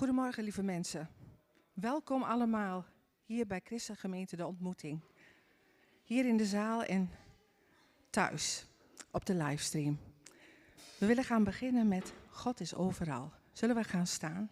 [0.00, 1.08] Goedemorgen, lieve mensen.
[1.72, 2.84] Welkom allemaal
[3.24, 5.00] hier bij Christengemeente De Ontmoeting.
[6.04, 7.10] Hier in de zaal en
[8.10, 8.66] thuis
[9.10, 9.98] op de livestream.
[10.98, 13.32] We willen gaan beginnen met God is overal.
[13.52, 14.50] Zullen we gaan staan?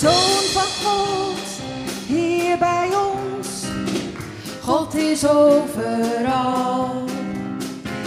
[0.00, 1.60] Zoon van God,
[2.06, 3.64] hier bij ons.
[4.62, 7.04] God is overal.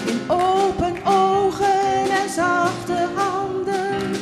[0.06, 4.16] In open ogen en zachte handen.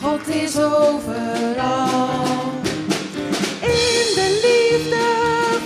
[0.00, 2.10] God is overal.
[3.60, 5.04] In de liefde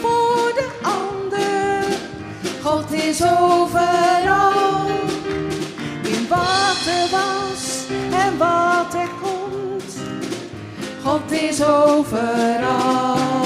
[0.00, 1.84] voor de ander.
[2.62, 3.75] God is overal.
[11.06, 13.45] God is overal.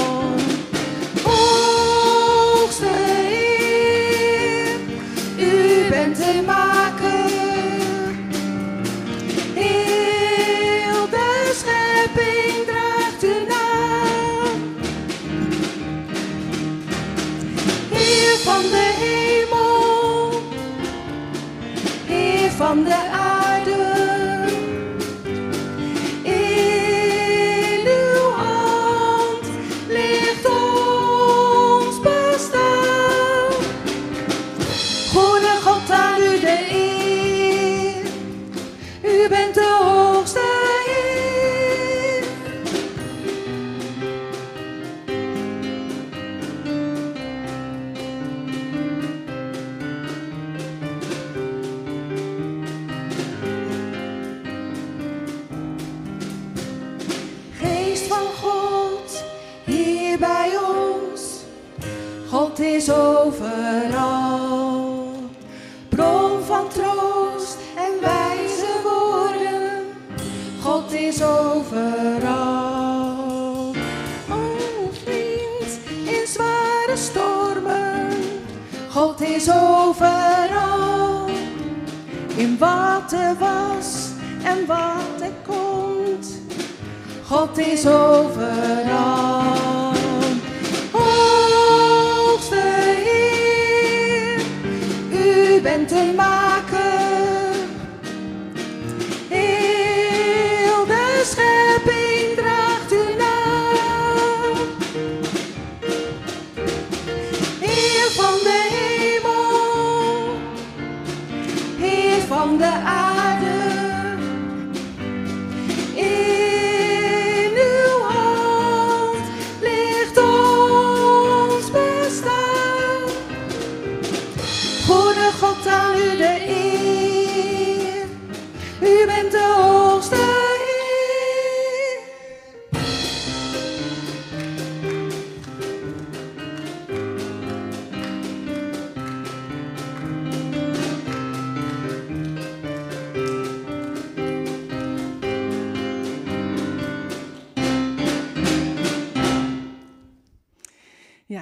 [112.41, 113.19] from the eye.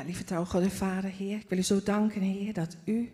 [0.08, 3.12] Lieve trouw God Vader, Heer, ik wil u zo danken, Heer, dat u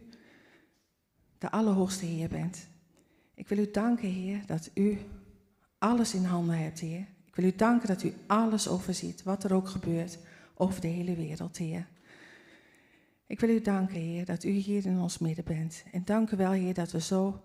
[1.39, 2.69] de Allerhoogste Heer bent.
[3.35, 4.99] Ik wil u danken, Heer, dat u
[5.79, 7.07] alles in handen hebt, Heer.
[7.27, 10.19] Ik wil u danken dat u alles overziet, wat er ook gebeurt
[10.55, 11.87] over de hele wereld, Heer.
[13.27, 15.85] Ik wil u danken, Heer, dat u hier in ons midden bent.
[15.93, 17.43] En dank u wel, Heer, dat we zo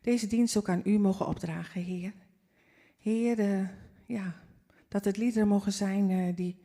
[0.00, 2.12] deze dienst ook aan u mogen opdragen, Heer.
[2.98, 3.68] Heer, eh,
[4.06, 4.34] ja,
[4.88, 6.60] dat het liederen mogen zijn eh, die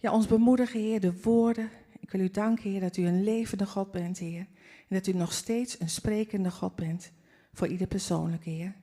[0.00, 1.70] ja, ons bemoedigen, Heer, de woorden.
[2.00, 4.46] Ik wil u danken, Heer, dat u een levende God bent, Heer.
[4.88, 7.12] En dat u nog steeds een sprekende God bent
[7.52, 8.74] voor ieder persoonlijk, Heer.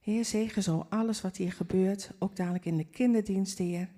[0.00, 3.88] Heer, zegen zo alles wat hier gebeurt, ook dadelijk in de kinderdienst, Heer.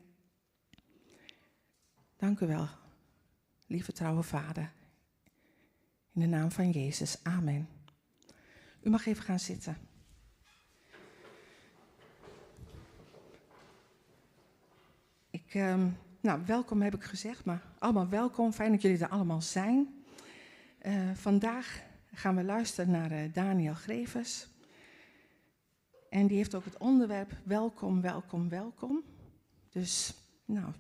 [2.17, 2.69] Dank u wel,
[3.67, 4.73] lieve trouwe Vader.
[6.13, 7.69] In de naam van Jezus, amen.
[8.83, 9.77] U mag even gaan zitten.
[15.31, 15.89] Ik, ehm,
[16.21, 18.53] nou, welkom heb ik gezegd, maar allemaal welkom.
[18.53, 20.05] Fijn dat jullie er allemaal zijn.
[20.79, 21.83] Eh, vandaag
[22.13, 24.49] gaan we luisteren naar uh, Daniel Grevers.
[26.11, 29.03] En die heeft ook het onderwerp welkom, welkom, welkom.
[29.71, 30.73] Dus, nou,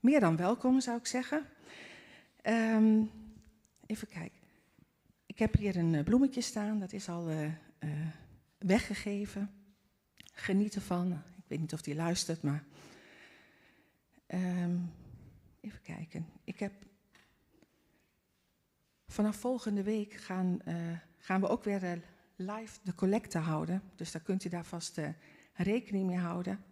[0.00, 1.46] meer dan welkom zou ik zeggen.
[2.42, 3.02] Ehm,
[3.86, 4.40] even kijken.
[5.26, 7.30] Ik heb hier een eh, bloemetje staan, dat is al
[8.58, 9.50] weggegeven.
[10.32, 11.12] Geniet ervan.
[11.12, 12.64] Ik weet niet of die luistert, maar.
[14.34, 14.92] Um,
[15.60, 16.26] even kijken.
[16.44, 16.72] Ik heb.
[19.06, 20.58] Vanaf volgende week gaan,
[21.18, 22.02] gaan we ook weer
[22.36, 23.82] live de collecte houden.
[23.96, 25.00] Dus daar kunt u daar vast
[25.54, 26.64] rekening mee houden.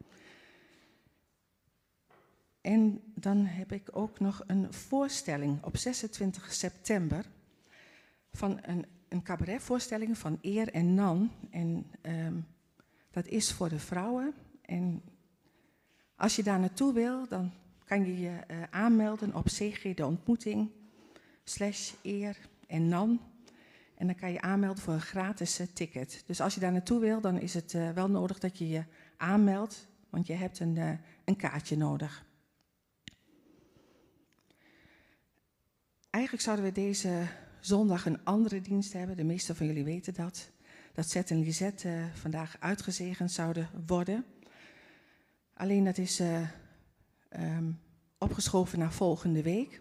[2.60, 7.24] En dan heb ik ook nog een voorstelling op 26 september
[8.32, 11.30] van een, een cabaretvoorstelling van Eer en Nan.
[11.50, 12.46] En um,
[13.10, 14.34] dat is voor de vrouwen.
[14.62, 15.02] En
[16.20, 17.52] als je daar naartoe wil, dan
[17.84, 20.70] kan je je uh, aanmelden op CG de ontmoeting
[21.44, 22.36] slash Eer
[22.66, 23.20] en Nan.
[23.94, 26.22] En dan kan je aanmelden voor een gratis uh, ticket.
[26.26, 28.84] Dus als je daar naartoe wil, dan is het uh, wel nodig dat je je
[29.16, 32.24] aanmeldt, want je hebt een, een kaartje nodig.
[36.10, 37.26] Eigenlijk zouden we deze
[37.60, 39.16] zondag een andere dienst hebben.
[39.16, 40.50] De meeste van jullie weten dat.
[40.92, 44.24] Dat Zet en Lisette vandaag uitgezegend zouden worden.
[45.60, 46.48] Alleen dat is uh,
[47.30, 47.80] um,
[48.18, 49.80] opgeschoven naar volgende week.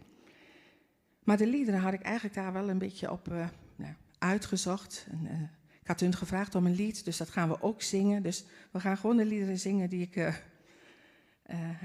[1.23, 5.07] Maar de liederen had ik eigenlijk daar wel een beetje op uh, nou, uitgezocht.
[5.11, 8.23] En, ik had hun gevraagd om een lied, dus dat gaan we ook zingen.
[8.23, 10.15] Dus we gaan gewoon de liederen zingen die ik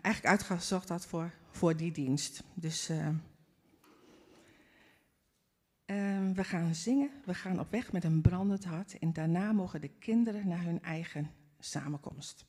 [0.02, 2.42] eigenlijk uitgezocht had voor, voor die dienst.
[2.54, 2.90] Dus
[5.86, 9.80] Um, we gaan zingen, we gaan op weg met een brandend hart en daarna mogen
[9.80, 12.46] de kinderen naar hun eigen samenkomst.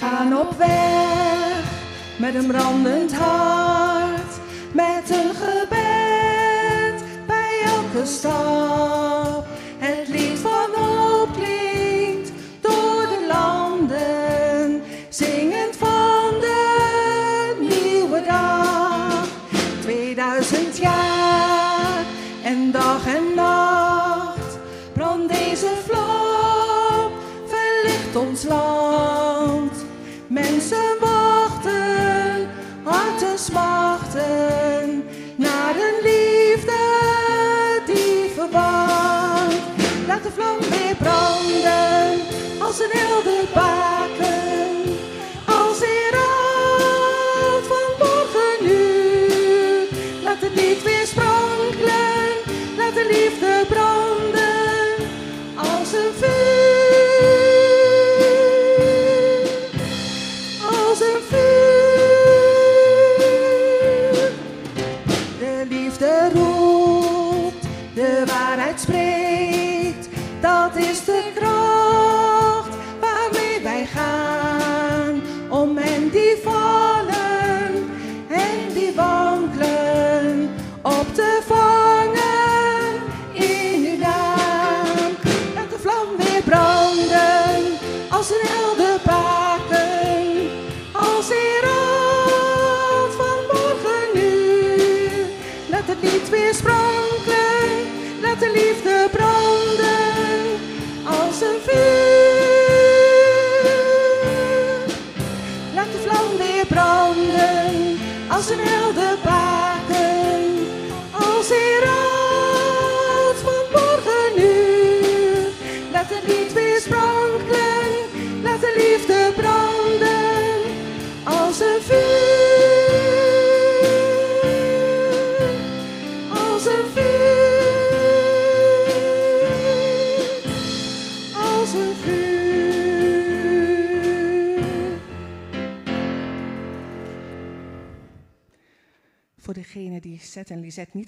[0.00, 1.62] Gaan op weg
[2.16, 4.40] met een brandend hart,
[4.72, 9.09] met een gebed bij elke stap.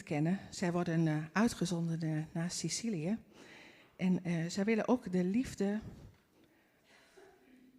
[0.02, 3.18] Kennen, zij worden eh, uitgezonden eh, naar Sicilië.
[3.97, 5.80] En eh, zij willen ook de liefde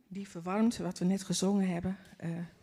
[0.08, 1.98] die verwarmt, wat we net gezongen hebben,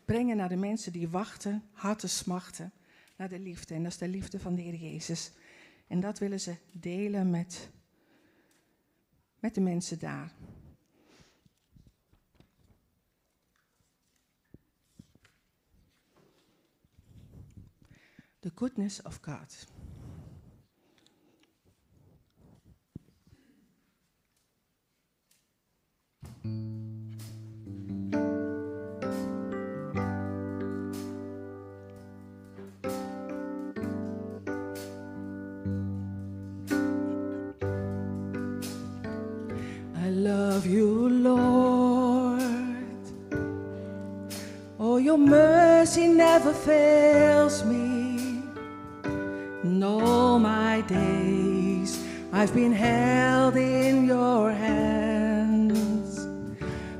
[0.04, 2.72] brengen naar de mensen die wachten, harten smachten
[3.16, 3.74] naar de liefde.
[3.74, 5.32] En dat is de liefde van de Heer Jezus.
[5.86, 7.70] En dat willen ze delen met,
[9.38, 10.32] met de mensen daar.
[18.42, 19.48] The goodness of God.
[39.96, 42.40] I love you, Lord.
[44.78, 47.99] Oh, your mercy never fails me.
[52.40, 56.26] I've been held in your hands.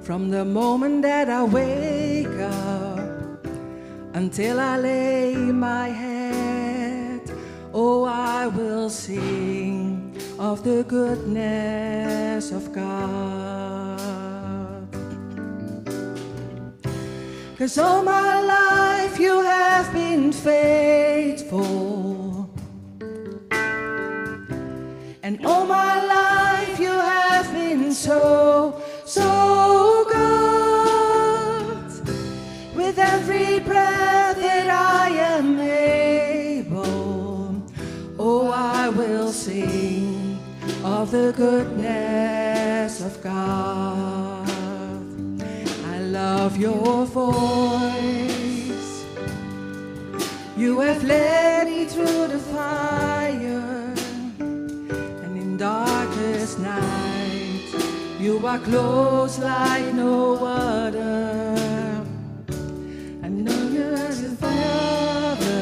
[0.03, 3.46] From the moment that I wake up
[4.12, 7.22] until I lay my head,
[7.72, 13.96] oh, I will sing of the goodness of God.
[17.57, 21.89] Cause all my life you have been faithful.
[28.31, 28.83] So,
[29.19, 29.31] so
[30.16, 31.87] good.
[32.81, 36.83] With every breath that I am able,
[38.19, 40.38] oh, I will sing
[40.85, 44.49] of the goodness of God.
[45.95, 48.90] I love your voice.
[50.57, 51.50] You have led
[58.51, 61.55] are close like no other.
[63.23, 65.55] I know you as a father.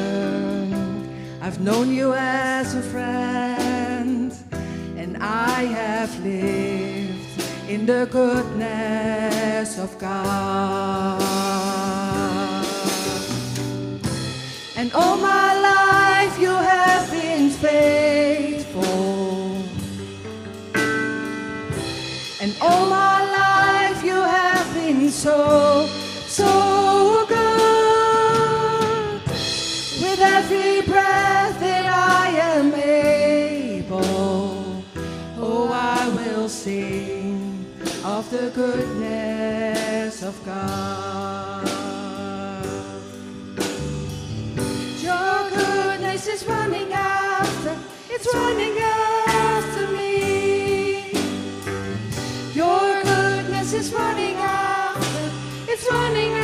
[1.39, 4.33] I've known you as a friend,
[4.97, 11.21] and I have lived in the goodness of God.
[14.75, 15.58] And all my
[22.69, 25.87] all my life you have been so,
[26.39, 29.21] so good.
[30.03, 31.85] With every breath that
[32.19, 34.03] I am able,
[35.45, 37.65] oh, I will sing
[38.03, 41.67] of the goodness of God.
[45.07, 47.75] Your goodness is running after,
[48.13, 49.08] it's running after
[53.99, 56.38] running after, it's running after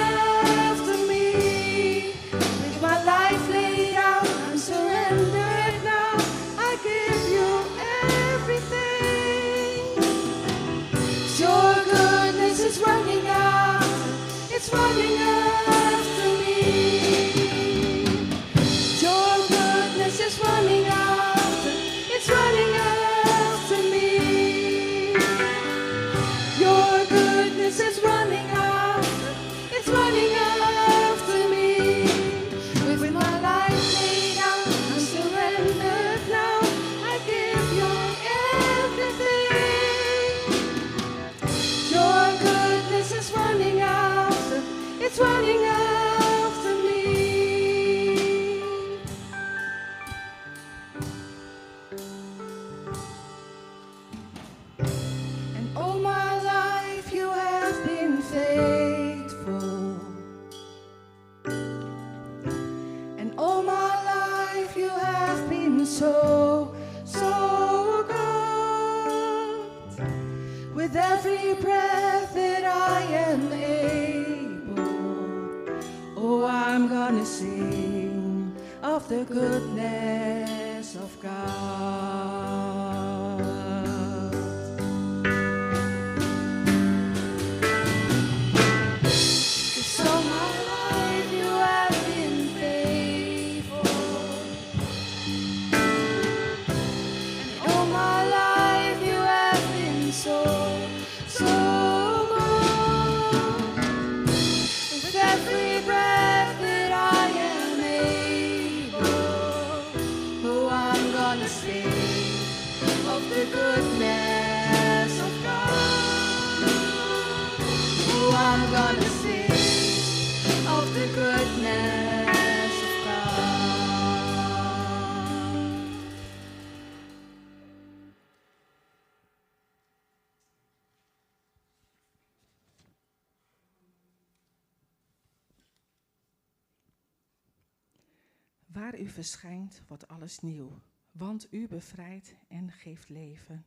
[139.16, 140.82] verschijnt, wat alles nieuw.
[141.12, 143.66] Want u bevrijdt en geeft leven.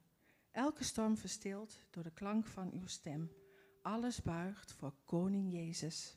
[0.50, 3.30] Elke storm verstilt door de klank van uw stem.
[3.82, 6.16] Alles buigt voor Koning Jezus.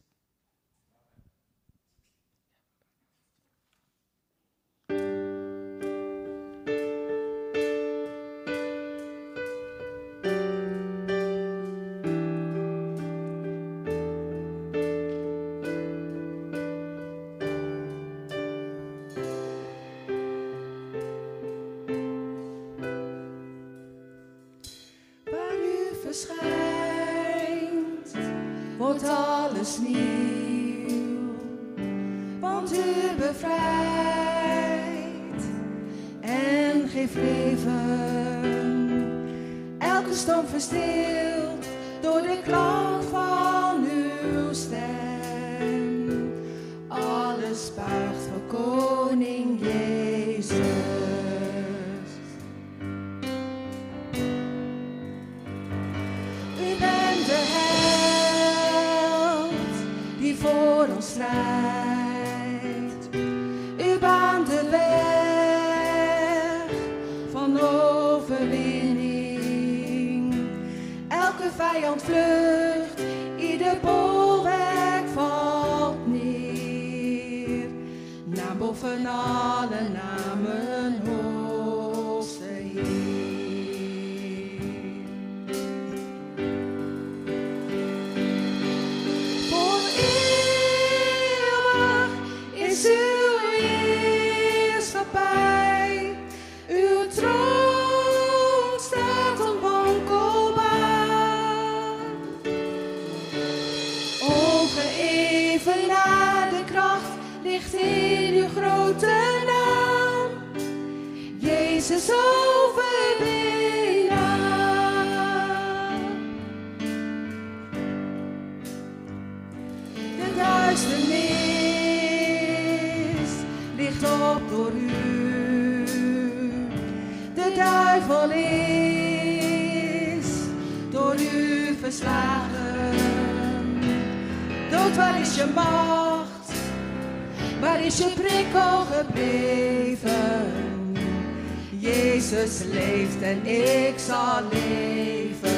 [142.22, 145.50] Jezus leeft en ik zal leven.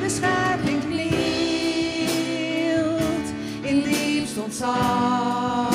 [0.00, 1.18] De schepping knielt
[3.60, 5.68] in liefst ontzag.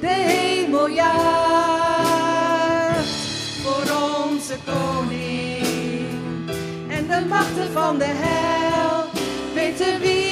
[0.00, 1.10] De hemel juicht
[3.62, 3.84] voor
[4.24, 6.50] onze koning.
[6.88, 9.04] En de machten van de hel
[9.54, 10.29] weten wie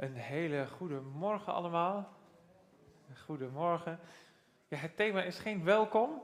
[0.02, 2.12] Een hele goede morgen allemaal.
[3.24, 3.98] Goedemorgen.
[4.68, 6.22] Ja, het thema is geen welkom,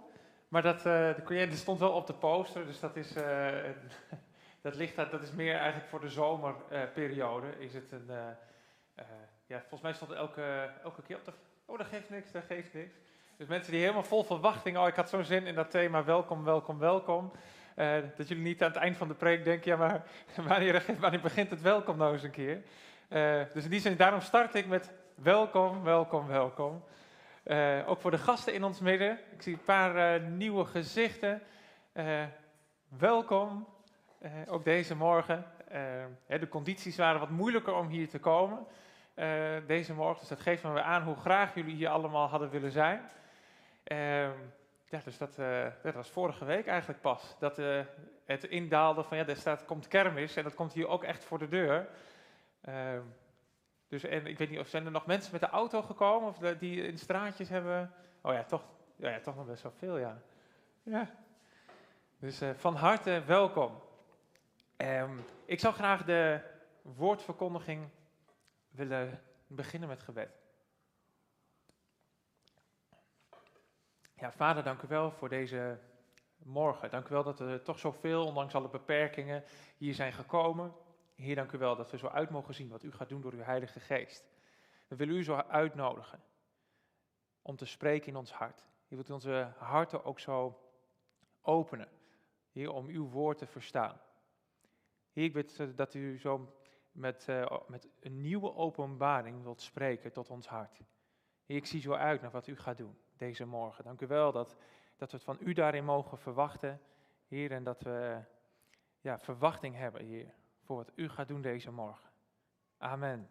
[0.48, 3.48] maar dat, dat stond wel op de poster, dus dat is, eh,
[4.62, 7.46] dat ligt dat is meer eigenlijk voor de zomerperiode.
[7.58, 8.10] is het een,
[8.94, 9.04] eh,
[9.46, 11.32] ja, volgens mij stond elke, elke keer op de,
[11.64, 12.94] oh dat geeft niks, dat geeft niks.
[13.36, 16.44] Dus mensen die helemaal vol verwachting, oh ik had zo'n zin in dat thema welkom,
[16.44, 17.32] welkom, welkom.
[18.16, 20.02] Dat jullie niet aan het eind van de preek denken, ja maar
[21.00, 22.62] wanneer begint het welkom nou eens een keer?
[23.08, 26.84] Eh, dus in die zin, daarom start ik met welkom, welkom, welkom.
[27.42, 29.18] Eh, ook voor de gasten in ons midden.
[29.32, 31.42] Ik zie een paar eh, nieuwe gezichten.
[32.88, 33.66] Welkom,
[34.48, 35.44] ook deze morgen.
[36.26, 38.66] De condities waren wat moeilijker om hier te komen
[39.66, 40.18] deze morgen.
[40.18, 43.00] Dus dat geeft me weer aan hoe graag jullie hier allemaal hadden willen zijn.
[43.84, 44.30] Ehm,
[44.84, 45.36] ja, dus dat,
[45.82, 47.36] dat was vorige week eigenlijk pas.
[47.38, 47.60] Dat
[48.24, 51.38] het indaalde van, ja, er staat, komt kermis en dat komt hier ook echt voor
[51.38, 51.88] de deur.
[52.68, 53.02] Ehm,
[53.88, 56.38] dus en ik weet niet of zijn er nog mensen met de auto gekomen of
[56.38, 57.92] die in straatjes hebben.
[58.22, 58.62] Oh ja, toch,
[58.96, 60.22] ja, ja, toch nog best wel veel, ja.
[60.82, 61.10] ja.
[62.18, 63.82] Dus eh, van harte welkom.
[64.76, 66.40] Ehm, ik zou graag de
[66.82, 67.88] woordverkondiging
[68.68, 70.30] willen beginnen met gebed.
[74.14, 75.78] Ja, vader, dank u wel voor deze
[76.36, 76.90] morgen.
[76.90, 79.44] Dank u wel dat er toch zoveel, ondanks alle beperkingen,
[79.76, 80.86] hier zijn gekomen.
[81.18, 83.32] Heer, dank u wel dat we zo uit mogen zien wat u gaat doen door
[83.32, 84.28] uw Heilige Geest.
[84.86, 86.22] We willen u zo uitnodigen
[87.42, 88.66] om te spreken in ons hart.
[88.86, 90.60] Je wilt onze harten ook zo
[91.40, 91.88] openen,
[92.52, 94.00] Heer, om uw woord te verstaan.
[95.12, 96.54] Heer, ik bid dat u zo
[96.92, 100.80] met, eh, met een nieuwe openbaring wilt spreken tot ons hart.
[101.44, 103.84] Heer, ik zie zo uit naar wat u gaat doen deze morgen.
[103.84, 104.56] Dank u wel dat,
[104.96, 106.80] dat we het van u daarin mogen verwachten,
[107.26, 108.22] Heer, en dat we
[109.00, 110.36] ja, verwachting hebben, Heer,
[110.68, 112.10] voor wat u gaat doen deze morgen.
[112.78, 113.30] Amen.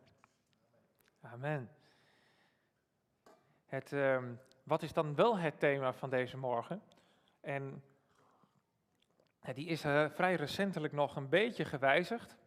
[1.21, 1.69] Amen.
[3.65, 6.81] Het, ehm, wat is dan wel het thema van deze morgen?
[7.41, 7.83] En
[9.41, 12.37] ja, die is eh, vrij recentelijk nog een beetje gewijzigd.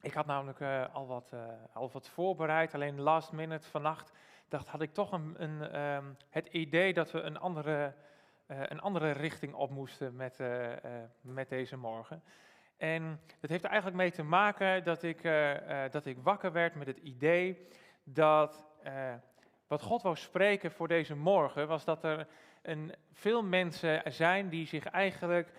[0.00, 4.12] Ik had namelijk eh, al, wat, eh, al wat voorbereid, alleen last minute vannacht
[4.48, 7.94] dacht, had ik toch een, een, ehm, het idee dat we een andere,
[8.46, 12.22] eh, een andere richting op moesten met, eh, eh, met deze morgen.
[12.78, 16.52] En dat heeft er eigenlijk mee te maken dat ik, eh, eh, dat ik wakker
[16.52, 17.66] werd met het idee
[18.04, 19.14] dat eh,
[19.66, 22.26] wat God wou spreken voor deze morgen, was dat er
[22.62, 25.52] een, veel mensen zijn die zich eigenlijk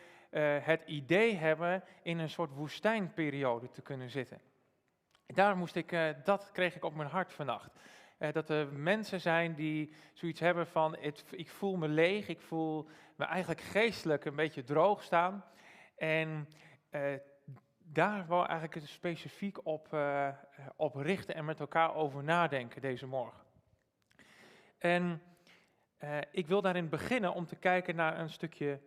[0.62, 4.42] het idee hebben in een soort woestijnperiode te kunnen zitten.
[5.26, 7.72] daar moest ik, dat kreeg ik op mijn hart vannacht.
[8.32, 12.88] Dat er mensen zijn die zoiets hebben van, het, ik voel me leeg, ik voel
[13.16, 15.46] me eigenlijk geestelijk een beetje droog staan.
[15.98, 16.48] En
[17.92, 20.30] daar wou ik eigenlijk specifiek op, eh,
[20.76, 23.44] op richten en met elkaar over nadenken deze morgen.
[24.78, 25.22] En
[25.98, 28.80] eh, ik wil daarin beginnen om te kijken naar een stukje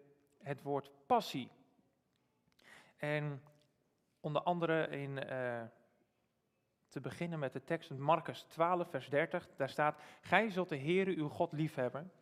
[0.43, 1.51] het woord passie.
[2.97, 3.43] En
[4.21, 5.63] onder andere in, eh,
[6.89, 9.49] te beginnen met de tekst in Marcus 12, vers 30.
[9.57, 12.13] Daar staat, Gij zult de Heere uw God liefhebben,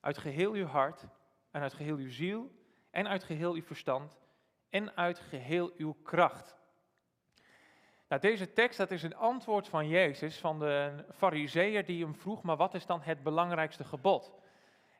[0.00, 1.06] uit geheel uw hart
[1.50, 2.50] en uit geheel uw ziel
[2.90, 4.23] en uit geheel uw verstand
[4.74, 6.56] en uit geheel uw kracht.
[8.08, 12.42] Nou, deze tekst dat is een antwoord van Jezus, van de fariseeër die hem vroeg,
[12.42, 14.32] maar wat is dan het belangrijkste gebod?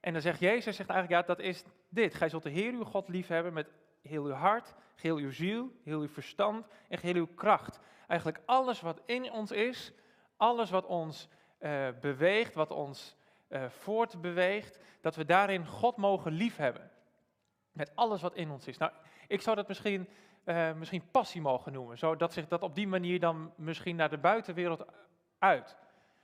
[0.00, 2.14] En dan zegt Jezus, zegt eigenlijk, ja, dat is dit.
[2.14, 3.70] Gij zult de Heer uw God liefhebben met
[4.02, 7.80] heel uw hart, geheel uw ziel, heel uw verstand en geheel uw kracht.
[8.06, 9.92] Eigenlijk alles wat in ons is,
[10.36, 13.16] alles wat ons eh, beweegt, wat ons
[13.48, 16.90] eh, voortbeweegt, dat we daarin God mogen liefhebben.
[17.72, 18.78] Met alles wat in ons is.
[18.78, 18.92] Nou,
[19.28, 20.08] ik zou dat misschien,
[20.44, 24.18] eh, misschien passie mogen noemen, zodat zich dat op die manier dan misschien naar de
[24.18, 24.84] buitenwereld
[25.38, 25.76] uit.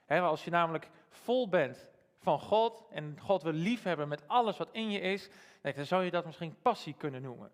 [0.07, 4.69] Hè, als je namelijk vol bent van God en God wil liefhebben met alles wat
[4.73, 5.31] in je is,
[5.63, 7.51] dan zou je dat misschien passie kunnen noemen.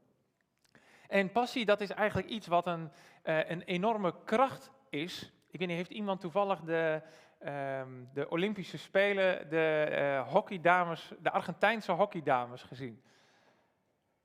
[1.09, 2.91] En passie, dat is eigenlijk iets wat een,
[3.25, 5.33] uh, een enorme kracht is.
[5.51, 7.03] Ik weet niet, heeft iemand toevallig de,
[7.39, 13.03] ehm, de Olympische Spelen, de hockeydames, de Argentijnse hockeydames gezien?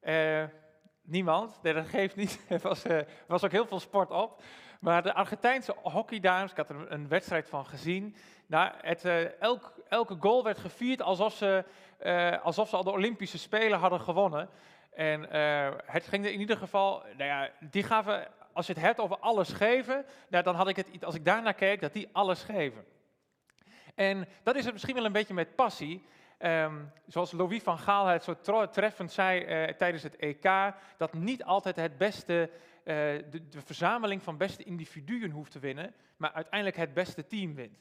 [0.02, 0.44] Uh,
[1.12, 2.40] niemand, dat geeft niet.
[2.50, 2.84] Er was,
[3.28, 4.42] was ook heel veel sport op.
[4.80, 8.16] Maar de Argentijnse hockeydames, ik had er een wedstrijd van gezien.
[8.46, 9.06] Nou, het,
[9.40, 11.64] elk, elke goal werd gevierd alsof ze,
[12.44, 14.50] alsof ze al de Olympische Spelen hadden gewonnen.
[14.94, 15.22] En
[15.86, 19.18] het ging er in ieder geval, nou ja, die gaven, als je het hebt over
[19.18, 22.86] alles geven, nou, dan had ik het, als ik daarnaar keek, dat die alles geven.
[23.96, 26.06] En dat is het misschien wel een beetje met passie.
[26.44, 31.44] Um, zoals Louis van Gaal het zo treffend zei uh, tijdens het EK, dat niet
[31.44, 36.94] altijd het beste, uh, de, verzameling van beste individuen hoeft te winnen, maar uiteindelijk het
[36.94, 37.80] beste team wint.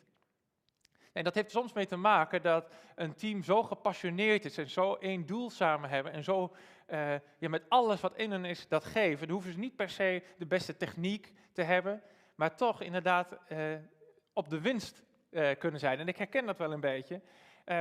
[1.12, 4.94] En dat heeft soms mee te maken dat een team zo gepassioneerd is en zo
[4.94, 6.54] één doel samen hebben en zo
[6.88, 9.26] uh, ja, met alles wat in hen is dat geven.
[9.26, 12.02] Dan hoeven ze niet per se de beste techniek te hebben,
[12.34, 13.36] maar toch inderdaad
[14.32, 15.02] op de winst
[15.58, 15.98] kunnen zijn.
[15.98, 17.20] En ik herken dat wel een beetje,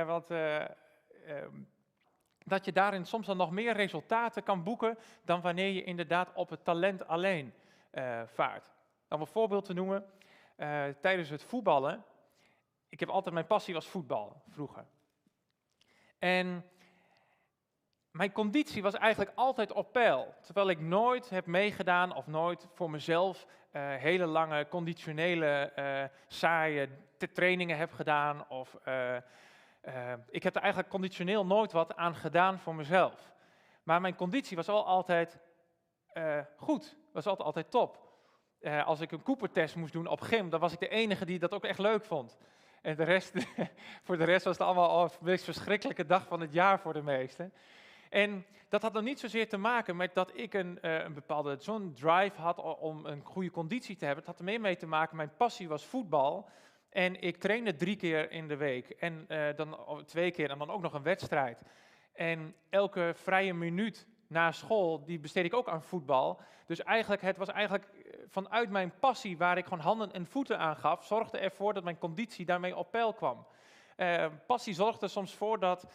[0.06, 1.68] want um,
[2.44, 6.50] dat je daarin soms dan nog meer resultaten kan boeken dan wanneer je inderdaad op
[6.50, 7.54] het talent alleen
[8.26, 8.70] vaart.
[9.08, 10.04] Om een voorbeeld te noemen,
[11.00, 12.04] tijdens het voetballen
[12.90, 14.84] ik heb altijd, mijn passie was voetbal, vroeger.
[16.18, 16.64] En
[18.10, 20.34] mijn conditie was eigenlijk altijd op peil.
[20.40, 23.46] Terwijl ik nooit heb meegedaan of nooit voor mezelf
[23.98, 25.72] hele lange conditionele
[26.26, 26.88] saaie
[27.32, 28.48] trainingen heb gedaan.
[28.48, 28.76] Of
[30.30, 33.32] ik heb er eigenlijk conditioneel nooit wat aan gedaan voor mezelf.
[33.82, 35.38] Maar mijn conditie was al altijd
[36.56, 38.08] goed, was altijd, altijd top.
[38.84, 41.52] als ik een Cooper-test moest doen op gym, dan was ik de enige die dat
[41.52, 42.38] ook echt leuk vond.
[42.82, 43.32] En de rest,
[44.04, 47.02] voor de rest was het allemaal de meest verschrikkelijke dag van het jaar voor de
[47.02, 47.52] meesten.
[48.10, 51.56] En dat had dan niet zozeer te maken met dat ik een, uh, een bepaalde
[51.58, 54.24] zo'n drive had om een goede conditie te hebben.
[54.24, 56.48] Het had er meer mee te maken, mijn passie was voetbal.
[56.90, 58.90] En ik trainde drie keer in de week.
[58.90, 59.76] En uh, dan
[60.06, 61.62] twee keer en dan ook nog een wedstrijd.
[62.12, 66.40] En elke vrije minuut na school, die besteed ik ook aan voetbal.
[66.66, 70.58] Dus eigenlijk, het was eigenlijk eh, vanuit mijn passie, waar ik gewoon handen en voeten
[70.58, 73.46] aan gaf, zorgde ervoor dat mijn conditie daarmee op peil kwam.
[73.96, 75.86] Uh, passie zorgde soms voor dat,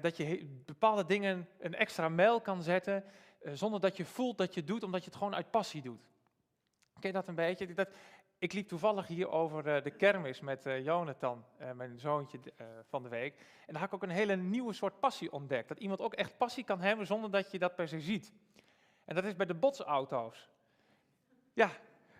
[0.00, 3.04] dat je bepaalde dingen een extra mijl kan zetten,
[3.52, 6.00] zonder dat je voelt dat je het doet, omdat je het gewoon uit passie doet.
[7.02, 7.74] Ken je dat een beetje?
[7.74, 7.88] Dat,
[8.42, 12.38] ik liep toevallig hier over uh, de kermis met uh, Jonathan, uh, mijn zoontje
[12.88, 13.34] van de week.
[13.66, 15.68] En daar had ik ook een hele nieuwe soort passie ontdekt.
[15.68, 18.32] Dat iemand ook echt passie kan hebben zonder dat je dat per se ziet.
[19.04, 20.48] En dat is bij de botsauto's.
[21.52, 21.66] Ja,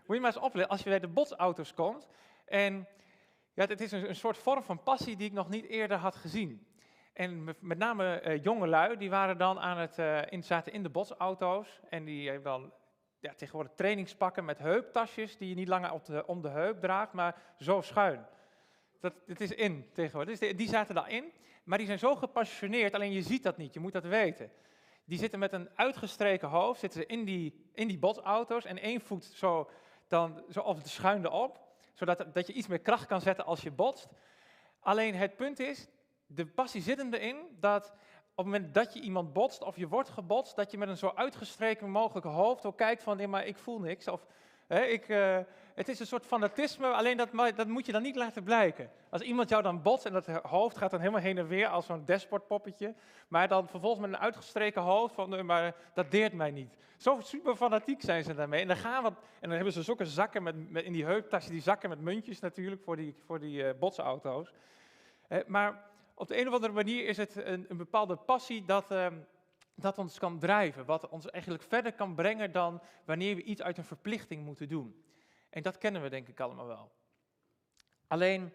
[0.07, 2.09] moet je maar eens opletten als je bij de botsauto's komt.
[2.45, 2.89] En
[3.55, 6.67] ja, het is een, soort vorm van passie die ik nog niet eerder had gezien.
[7.13, 9.95] En met name jonge lui, die waren dan aan het,
[10.45, 11.81] zaten in de botsauto's.
[11.89, 12.73] En die hebben dan
[13.31, 17.37] tegenwoordig trainingspakken met heuptasjes die je niet langer op de, om de heup draagt, maar
[17.59, 18.27] zo schuin.
[19.01, 20.39] Dat, het is in tegenwoordig.
[20.39, 21.33] Die zaten daarin,
[21.65, 24.51] maar die zijn zo gepassioneerd, alleen je ziet dat niet, je moet dat weten.
[25.05, 29.01] Die zitten met een uitgestreken hoofd, zitten ze in die, in die botsauto's en één
[29.01, 29.71] voet zo,
[30.09, 31.61] dan, zo of schuin erop,
[31.95, 34.09] zodat dat je iets meer kracht kan zetten als je botst.
[34.81, 35.89] Alleen het punt is,
[36.27, 37.93] de passie zit hem erin dat
[38.35, 40.97] op het moment dat je iemand botst of je wordt gebotst, dat je met een
[40.97, 44.09] zo uitgestreken mogelijke hoofd ook kijkt van, nee, maar ik voel niks.
[44.09, 44.27] Of
[44.73, 45.39] Hè, ik, eh,
[45.75, 48.91] het is een soort fanatisme, alleen dat, dat moet je dan niet laten blijken.
[49.11, 51.87] Als iemand jou dan botst en dat hoofd gaat dan helemaal heen en weer als
[51.87, 52.95] zo'n dashboardpoppetje,
[53.29, 56.77] maar dan vervolgens met een uitgestreken hoofd van, eh, maar dat deert mij niet.
[56.97, 58.61] Zo super fanatiek zijn ze daarmee.
[58.61, 60.55] En dan, gaan wat, en dan hebben ze zulke zakken met,
[60.85, 64.53] in die heuptasje, die zakken met muntjes natuurlijk voor die, voor die eh, botsauto's.
[65.47, 69.21] Maar op de een of andere manier is het een, een bepaalde passie dat, ehm,
[69.75, 70.85] dat ons kan drijven.
[70.85, 75.05] Wat ons eigenlijk verder kan brengen dan wanneer we iets uit een verplichting moeten doen.
[75.51, 76.93] En dat kennen we denk ik allemaal wel.
[78.07, 78.53] Alleen,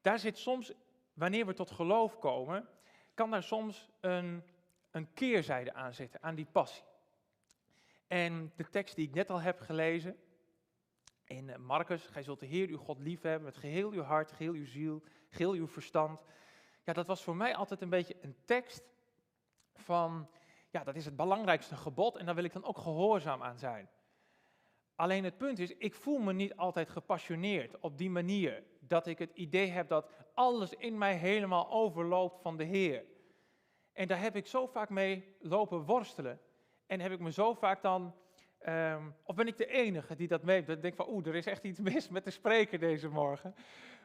[0.00, 0.72] daar zit soms,
[1.12, 2.68] wanneer we tot geloof komen,
[3.14, 4.42] kan daar soms een,
[4.90, 6.84] een keerzijde aan zitten, aan die passie.
[8.06, 10.16] En de tekst die ik net al heb gelezen,
[11.24, 14.66] in Marcus, gij zult de Heer uw God liefhebben met geheel uw hart, geheel uw
[14.66, 16.24] ziel, geheel uw verstand.
[16.84, 18.82] Ja, dat was voor mij altijd een beetje een tekst
[19.74, 20.28] van,
[20.70, 23.88] ja, dat is het belangrijkste gebod en daar wil ik dan ook gehoorzaam aan zijn.
[24.94, 28.62] Alleen het punt is, ik voel me niet altijd gepassioneerd op die manier.
[28.80, 33.04] Dat ik het idee heb dat alles in mij helemaal overloopt van de Heer.
[33.92, 36.40] En daar heb ik zo vaak mee lopen worstelen.
[36.86, 38.14] En heb ik me zo vaak dan,
[38.58, 41.34] ehm, of ben ik de enige die dat mee, dat ik denk van oeh, er
[41.34, 43.54] is echt iets mis met de spreker deze morgen.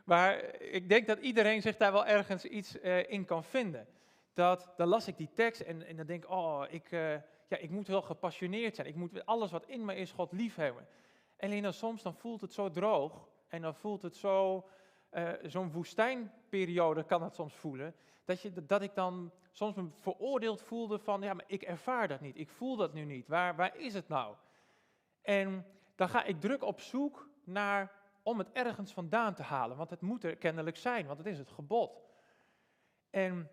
[0.08, 3.88] Maar ik denk dat iedereen zich daar wel ergens iets eh, in kan vinden.
[4.34, 7.12] Dat, dan las ik die tekst en, dan denk ik, oh, ik, eh,
[7.47, 8.88] ja, ik moet wel gepassioneerd zijn.
[8.88, 10.88] Ik moet alles wat in me is, God liefhebben.
[11.39, 14.68] Alleen dan soms dan voelt het zo droog en dan voelt het zo,
[15.10, 17.95] eh, zo'n woestijnperiode kan het soms voelen.
[18.26, 22.22] Dat, je, dat ik dan soms me veroordeeld voelde van, ja, maar ik ervaar dat
[22.22, 22.38] niet.
[22.38, 23.28] Ik voel dat nu niet.
[23.28, 24.36] Waar, waar is het nou?
[25.22, 27.91] En dan ga ik druk op zoek naar,
[28.28, 29.78] om het ergens vandaan te halen.
[29.78, 32.01] Want het moet er kennelijk zijn, want het is het gebod.
[33.09, 33.49] En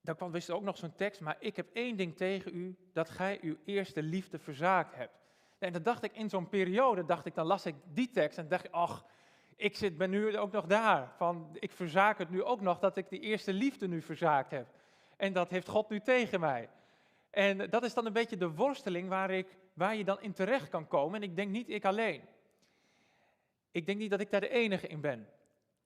[0.00, 2.76] dan kwam, wist er ook nog zo'n tekst, maar ik heb één ding tegen u,
[2.92, 5.18] dat gij uw eerste liefde verzaakt hebt.
[5.58, 8.48] En dan dacht ik in zo'n periode, dacht ik, dan las ik die tekst en
[8.48, 9.04] dacht ik, ach,
[9.56, 11.12] ik zit, ben nu ook nog daar.
[11.16, 14.66] Van, ik verzaak het nu ook nog dat ik die eerste liefde nu verzaakt heb.
[15.16, 16.68] En dat heeft God nu tegen mij.
[17.30, 20.68] En dat is dan een beetje de worsteling waar, ik, waar je dan in terecht
[20.68, 21.22] kan komen.
[21.22, 22.22] En ik denk niet ik alleen.
[23.76, 25.28] Ik denk niet dat ik daar de enige in ben.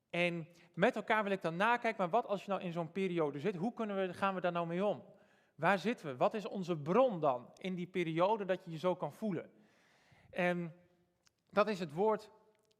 [0.09, 3.39] En met elkaar wil ik dan nakijken, maar wat als je nou in zo'n periode
[3.39, 5.03] zit, hoe kunnen we, gaan we daar nou mee om?
[5.55, 6.15] Waar zitten we?
[6.15, 9.51] Wat is onze bron dan in die periode dat je je zo kan voelen?
[10.29, 10.73] En
[11.49, 12.29] dat is het woord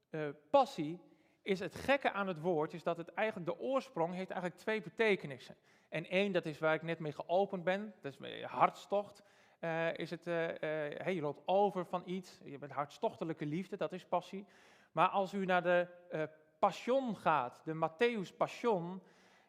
[0.10, 1.00] uh, passie.
[1.42, 4.82] Is het gekke aan het woord, is dat het eigenlijk de oorsprong heeft eigenlijk twee
[4.82, 5.56] betekenissen.
[5.90, 9.24] En één, dat is waar ik net mee geopend ben, dat is hartstocht.
[9.60, 13.92] Uh, is het, uh, hey, je loopt over van iets, je bent hartstochtelijke liefde, dat
[13.92, 14.46] is passie.
[14.92, 15.88] Maar als u naar de
[16.60, 19.02] Passion gaat, de Matthäus Passion,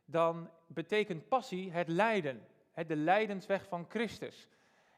[0.05, 2.47] dan betekent passie het lijden,
[2.87, 4.49] de lijdensweg van Christus.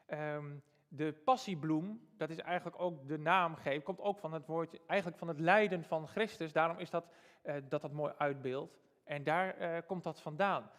[0.07, 5.19] Um, de passiebloem, dat is eigenlijk ook de naamgeef, komt ook van het woord, eigenlijk
[5.19, 6.51] van het lijden van Christus.
[6.51, 7.05] Daarom is dat
[7.43, 8.77] uh, dat, dat mooi uitbeeldt.
[9.03, 10.71] En daar uh, komt dat vandaan.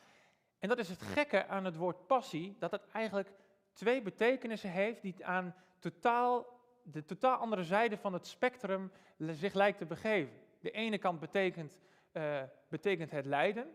[0.58, 3.32] En dat is het gekke aan het woord passie, dat het eigenlijk
[3.72, 6.55] twee betekenissen heeft die aan totaal,
[6.93, 10.34] de totaal andere zijde van het spectrum zich lijkt te begeven.
[10.61, 11.78] De ene kant betekent,
[12.12, 13.74] uh, betekent het lijden.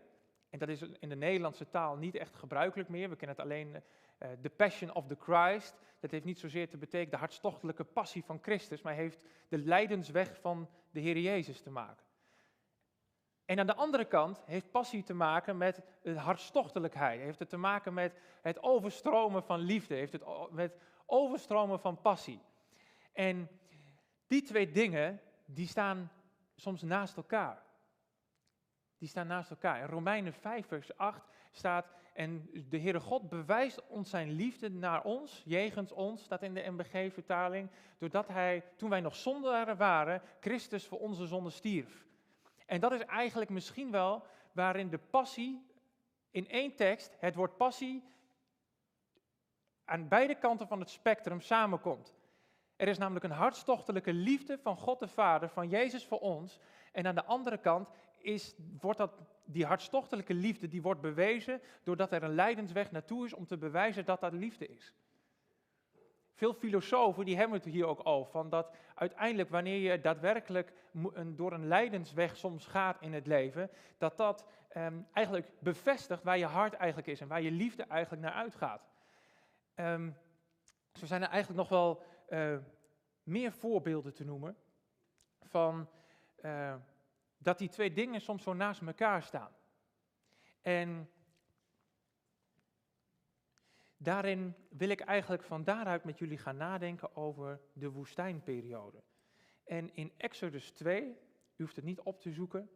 [0.50, 3.08] En dat is in de Nederlandse taal niet echt gebruikelijk meer.
[3.08, 5.80] We kennen het alleen uh, the passion of the Christ.
[6.00, 10.40] Dat heeft niet zozeer te betekenen de hartstochtelijke passie van Christus, maar heeft de lijdensweg
[10.40, 12.04] van de Heer Jezus te maken.
[13.44, 15.82] En aan de andere kant heeft passie te maken met
[16.16, 17.20] hartstochtelijkheid.
[17.20, 19.94] Heeft het te maken met het overstromen van liefde.
[19.94, 22.40] Heeft het met overstromen van passie.
[23.12, 23.48] En
[24.26, 26.10] die twee dingen, die staan
[26.56, 27.62] soms naast elkaar.
[28.98, 29.80] Die staan naast elkaar.
[29.80, 35.04] In Romeinen 5, vers 8 staat, en de Heere God bewijst ons zijn liefde naar
[35.04, 40.86] ons, jegens ons, staat in de MBG-vertaling, doordat hij, toen wij nog zondaren waren, Christus
[40.86, 42.06] voor onze zonde stierf.
[42.66, 45.66] En dat is eigenlijk misschien wel waarin de passie,
[46.30, 48.04] in één tekst, het woord passie,
[49.84, 52.14] aan beide kanten van het spectrum samenkomt.
[52.82, 56.58] Er is namelijk een hartstochtelijke liefde van God de Vader, van Jezus voor ons.
[56.92, 59.12] En aan de andere kant is, wordt dat,
[59.44, 64.04] die hartstochtelijke liefde die wordt bewezen doordat er een lijdensweg naartoe is om te bewijzen
[64.04, 64.94] dat dat liefde is.
[66.34, 70.72] Veel filosofen die hebben het hier ook over, van dat uiteindelijk wanneer je daadwerkelijk
[71.26, 76.46] door een lijdensweg soms gaat in het leven, dat dat eh, eigenlijk bevestigt waar je
[76.46, 78.88] hart eigenlijk is en waar je liefde eigenlijk naar uitgaat.
[79.76, 80.16] Um,
[80.92, 82.02] zo zijn er eigenlijk nog wel
[82.32, 82.56] uh,
[83.22, 84.56] meer voorbeelden te noemen
[85.40, 85.88] van
[86.40, 86.74] uh,
[87.38, 89.52] dat die twee dingen soms zo naast elkaar staan.
[90.60, 91.10] En
[93.96, 99.02] daarin wil ik eigenlijk van daaruit met jullie gaan nadenken over de woestijnperiode.
[99.64, 101.02] En in Exodus 2,
[101.56, 102.70] u hoeft het niet op te zoeken,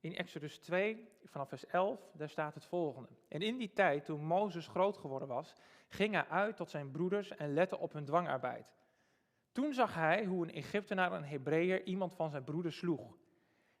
[0.00, 3.08] in Exodus 2, vanaf vers 11, daar staat het volgende.
[3.28, 5.54] En in die tijd, toen Mozes groot geworden was,
[5.88, 8.77] ging hij uit tot zijn broeders en lette op hun dwangarbeid.
[9.58, 13.16] Toen zag hij hoe een Egyptenaar een Hebreeër iemand van zijn broeder sloeg.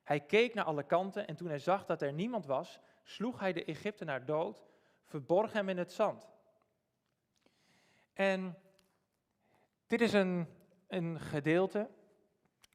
[0.02, 3.52] Hij keek naar alle kanten en toen hij zag dat er niemand was, sloeg hij
[3.52, 4.64] de Egyptenaar dood,
[5.04, 6.28] verborg hem in het zand.
[8.12, 8.58] En
[9.86, 10.46] dit is een,
[10.86, 11.88] een gedeelte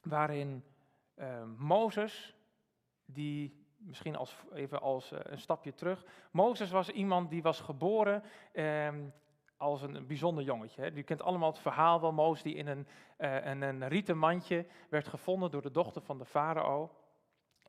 [0.01, 0.63] waarin
[1.15, 2.35] uh, Mozes,
[3.05, 6.05] die misschien als, even als uh, een stapje terug.
[6.31, 8.23] Mozes was iemand die was geboren
[8.53, 8.89] uh,
[9.63, 10.81] als een bijzonder jongetje.
[10.81, 10.91] Hè.
[10.91, 12.87] U kent allemaal het verhaal van Mozes die in een,
[13.19, 16.91] uh, een, rieten mandje werd gevonden door de dochter van de farao.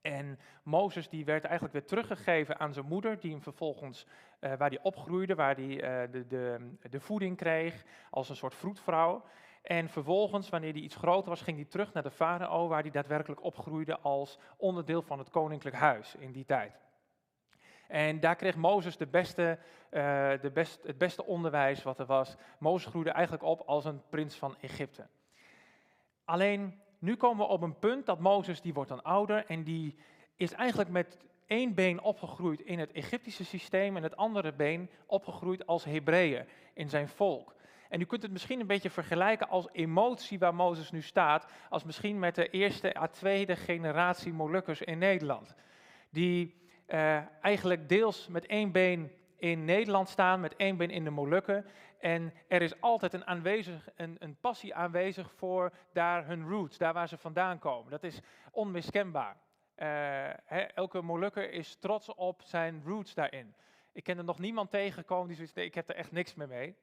[0.01, 4.07] En Mozes die werd eigenlijk weer teruggegeven aan zijn moeder, die hem vervolgens,
[4.41, 8.55] uh, waar hij opgroeide, waar hij uh, de, de, de voeding kreeg als een soort
[8.55, 9.25] vroedvrouw.
[9.63, 12.91] En vervolgens, wanneer hij iets groter was, ging hij terug naar de farao, waar hij
[12.91, 16.81] daadwerkelijk opgroeide als onderdeel van het koninklijk huis in die tijd.
[17.95, 19.59] En daar kreeg Mozes de beste,
[19.91, 22.37] uh, de best, het beste onderwijs wat er was.
[22.59, 25.07] Mozes groeide eigenlijk op als een prins van Egypte.
[26.25, 29.97] Alleen nu komen we op een punt dat Mozes, die wordt dan ouder en die
[30.37, 35.67] is eigenlijk met één been opgegroeid in het Egyptische systeem en het andere been opgegroeid
[35.67, 37.55] als Hebreeën in zijn volk.
[37.89, 41.85] En u kunt het misschien een beetje vergelijken als emotie waar Mozes nu staat, als
[41.85, 45.55] misschien met de eerste à tweede generatie Molukkers in Nederland.
[46.11, 51.11] Die uh, eigenlijk deels met één been in Nederland staan, met één been in de
[51.11, 51.67] Molukken.
[51.99, 57.09] En er is altijd een, aanwezig, een, passie aanwezig voor daar hun roots, daar waar
[57.09, 57.91] ze vandaan komen.
[57.91, 58.21] Dat is
[58.51, 59.37] onmiskenbaar.
[60.45, 63.55] He, elke Molukker is trots op zijn roots daarin.
[63.93, 66.77] Ik ken er nog niemand tegengekomen die zoiets ik heb er echt niks meer mee.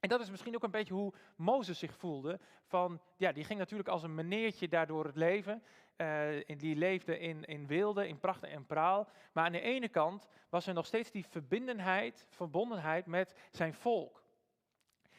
[0.00, 2.40] En dat is misschien ook een beetje hoe Mozes zich voelde.
[2.64, 5.62] Van, ja, die ging natuurlijk als een meneertje daardoor het leven.
[5.96, 9.08] Uh, die leefde in, in weelde, in pracht en praal.
[9.32, 14.24] Maar aan de ene kant was er nog steeds die verbindenheid, verbondenheid met zijn volk.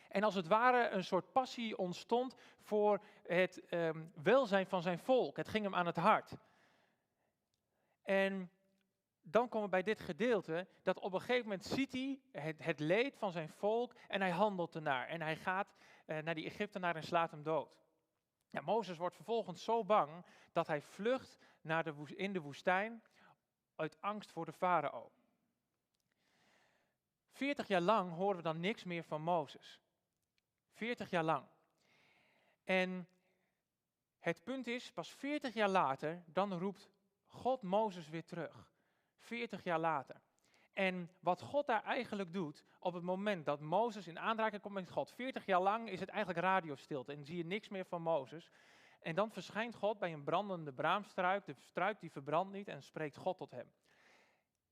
[0.09, 5.37] En als het ware een soort passie ontstond voor het um, welzijn van zijn volk.
[5.37, 6.31] Het ging hem aan het hart.
[8.03, 8.51] En
[9.21, 12.19] dan komen we bij dit gedeelte, dat op een gegeven moment ziet hij
[12.57, 15.07] het, leed van zijn volk en hij handelt ernaar.
[15.07, 15.75] En hij gaat
[16.07, 17.77] uh, naar die Egyptenaar en slaat hem dood.
[18.49, 23.03] Mozes wordt vervolgens zo bang dat hij vlucht naar de, in de woestijn
[23.75, 25.11] uit angst voor de farao.
[27.29, 29.79] Veertig jaar lang horen we dan niks meer van Mozes.
[30.71, 31.47] Veertig jaar lang.
[32.63, 33.07] En
[34.19, 36.89] het punt is, pas veertig jaar later, dan roept
[37.27, 38.71] God Mozes weer terug.
[39.17, 40.21] 40 jaar later.
[40.77, 44.89] En wat God daar eigenlijk doet, op het moment dat Mozes in aanraking komt met
[44.89, 48.51] God, 40 jaar lang is het eigenlijk radiostilte en zie je niks meer van Mozes.
[48.99, 53.15] En dan verschijnt God bij een brandende braamstruik, de struik die verbrandt niet en spreekt
[53.15, 53.71] God tot hem.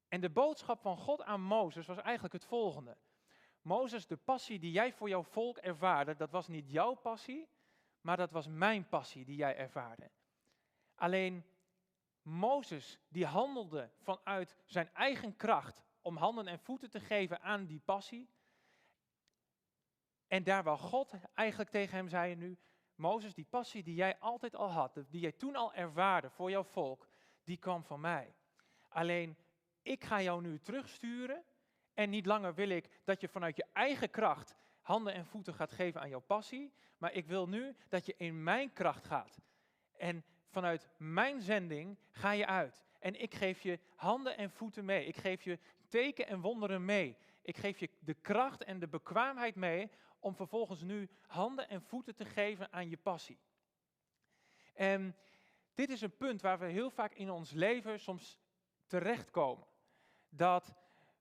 [0.07, 2.97] En de boodschap van God aan Mozes was eigenlijk het volgende.
[3.61, 7.47] Mozes, de passie die jij voor jouw volk ervaarde, dat was niet jouw passie,
[8.01, 10.11] maar dat was mijn passie die jij ervaarde.
[10.95, 11.45] Alleen
[12.21, 17.79] Mozes die handelde vanuit zijn eigen kracht om handen en voeten te geven aan die
[17.79, 18.29] passie.
[20.27, 22.57] En daar waar God eigenlijk tegen hem zei nu,
[22.95, 26.63] Mozes, die passie die jij altijd al had, die jij toen al ervaarde voor jouw
[26.63, 27.07] volk,
[27.43, 28.35] die kwam van mij.
[28.89, 29.37] Alleen,
[29.81, 31.43] ik ga jou nu terugsturen
[31.93, 35.71] en niet langer wil ik dat je vanuit je eigen kracht handen en voeten gaat
[35.71, 39.39] geven aan jouw passie, maar ik wil nu dat je in mijn kracht gaat.
[39.97, 42.83] En vanuit mijn zending ga je uit.
[42.99, 45.05] En ik geef je handen en voeten mee.
[45.05, 45.59] Ik geef je
[45.95, 47.17] teken en wonderen mee.
[47.41, 49.89] Ik geef je de kracht en de bekwaamheid mee
[50.19, 53.39] om vervolgens nu handen en voeten te geven aan je passie.
[54.73, 55.15] En
[55.73, 58.39] dit is een punt waar we heel vaak in ons leven soms
[58.85, 59.67] terechtkomen.
[60.29, 60.73] Dat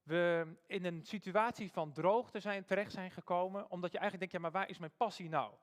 [0.03, 4.51] we in een situatie van droogte zijn, terecht zijn gekomen, omdat je eigenlijk denkt, ja,
[4.51, 5.55] maar waar is mijn passie nou?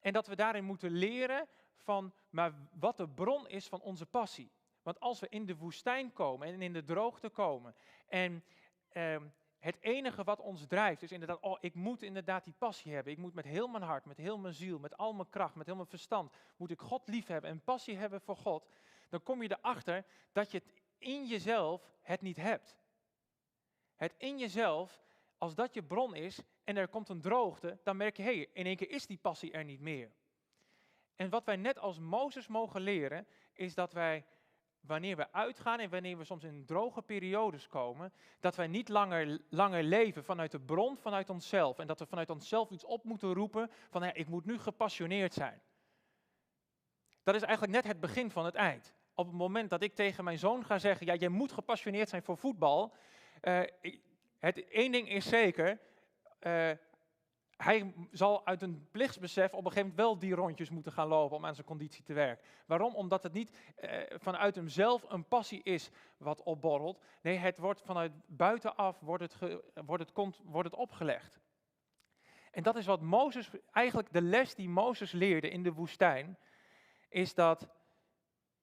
[0.00, 4.52] En dat we daarin moeten leren van maar wat de bron is van onze passie.
[4.84, 7.74] Want als we in de woestijn komen en in de droogte komen
[8.08, 8.44] en
[8.88, 9.16] eh,
[9.58, 13.12] het enige wat ons drijft is inderdaad, oh ik moet inderdaad die passie hebben.
[13.12, 15.66] Ik moet met heel mijn hart, met heel mijn ziel, met al mijn kracht, met
[15.66, 18.68] heel mijn verstand, moet ik God lief hebben en passie hebben voor God.
[19.08, 22.76] Dan kom je erachter dat je het in jezelf het niet hebt.
[23.96, 25.02] Het in jezelf,
[25.38, 28.48] als dat je bron is en er komt een droogte, dan merk je, hé, hey,
[28.52, 30.12] in één keer is die passie er niet meer.
[31.16, 34.24] En wat wij net als Mozes mogen leren, is dat wij
[34.86, 39.40] wanneer we uitgaan en wanneer we soms in droge periodes komen, dat wij niet langer,
[39.48, 41.78] langer leven vanuit de bron, vanuit onszelf.
[41.78, 45.34] En dat we vanuit onszelf iets op moeten roepen van ja, ik moet nu gepassioneerd
[45.34, 45.60] zijn.
[47.22, 48.94] Dat is eigenlijk net het begin van het eind.
[49.14, 52.22] Op het moment dat ik tegen mijn zoon ga zeggen, ja, jij moet gepassioneerd zijn
[52.22, 52.94] voor voetbal.
[53.42, 53.60] Uh,
[54.38, 55.78] het één ding is zeker,
[56.42, 56.70] uh,
[57.56, 61.36] hij zal uit een plichtsbesef op een gegeven moment wel die rondjes moeten gaan lopen
[61.36, 62.44] om aan zijn conditie te werken.
[62.66, 62.94] Waarom?
[62.94, 67.00] Omdat het niet eh, vanuit hemzelf een passie is wat opborrelt.
[67.22, 71.38] Nee, het wordt vanuit buitenaf wordt het, wordt het, wordt het opgelegd.
[72.50, 76.38] En dat is wat Mozes, eigenlijk de les die Mozes leerde in de woestijn,
[77.08, 77.68] is dat,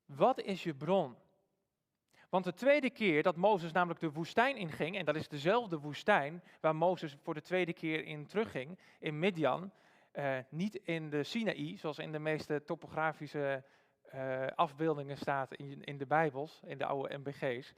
[0.06, 1.16] wat is je bron?
[2.32, 6.44] Want de tweede keer dat Mozes namelijk de woestijn inging, en dat is dezelfde woestijn
[6.60, 9.72] waar Mozes voor de tweede keer in terugging, in Midian,
[10.14, 13.64] uh, niet in de Sinaï, zoals in de meeste topografische
[14.16, 17.74] uh, afbeeldingen staat in, in, de Bijbels, in de oude MBG's.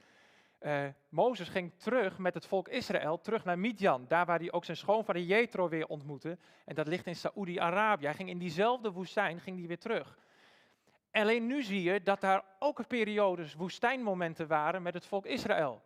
[0.58, 4.64] Eh, Mozes ging terug met het volk Israël, terug naar Midian, daar waar hij ook
[4.64, 6.38] zijn schoonvader Jethro weer ontmoette.
[6.64, 8.04] En dat ligt in Saoedi-Arabië.
[8.04, 10.18] Hij ging in diezelfde woestijn ging hij weer terug.
[11.14, 15.82] Alleen nu zie je dat daar ook periodes, woestijnmomenten waren met het volk Israël.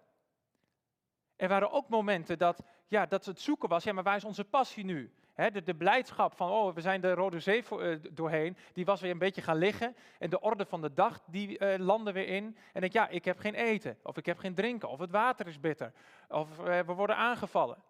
[1.37, 4.45] Er waren ook momenten dat, ja, dat het zoeken was, ja, maar waar is onze
[4.45, 5.12] passie nu?
[5.35, 9.11] de, de, blijdschap van, oh, we zijn de Rode Zee uh, doorheen, die was weer
[9.11, 9.97] een beetje gaan liggen.
[10.18, 12.57] En de orde van de dag, die uh, landde weer in.
[12.72, 15.47] En denk, ja, ik heb geen eten, of ik heb geen drinken, of het water
[15.47, 15.93] is bitter,
[16.29, 17.83] of uh, we worden aangevallen.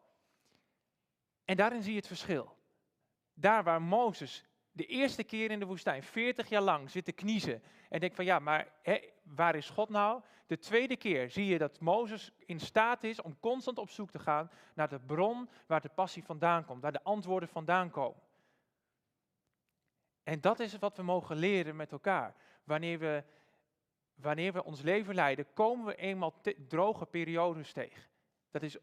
[1.45, 2.57] En daarin zie je het verschil.
[3.35, 4.48] Daar waar Mozes
[4.79, 8.39] de eerste keer in de woestijn, 40 jaar lang, zitten kniezen en denk van ja,
[8.39, 8.69] maar
[9.23, 10.23] waar is God nou?
[10.47, 14.19] De tweede keer zie je dat Mozes in staat is om constant op zoek te
[14.19, 18.23] gaan naar de bron waar de passie vandaan komt, waar de antwoorden vandaan komen.
[20.23, 22.35] En dat is wat we mogen leren met elkaar.
[22.65, 23.25] Wanneer we,
[24.15, 26.35] wanneer we ons leven leiden, komen we eenmaal
[26.69, 28.03] droge periodes tegen.
[28.51, 28.77] Dat is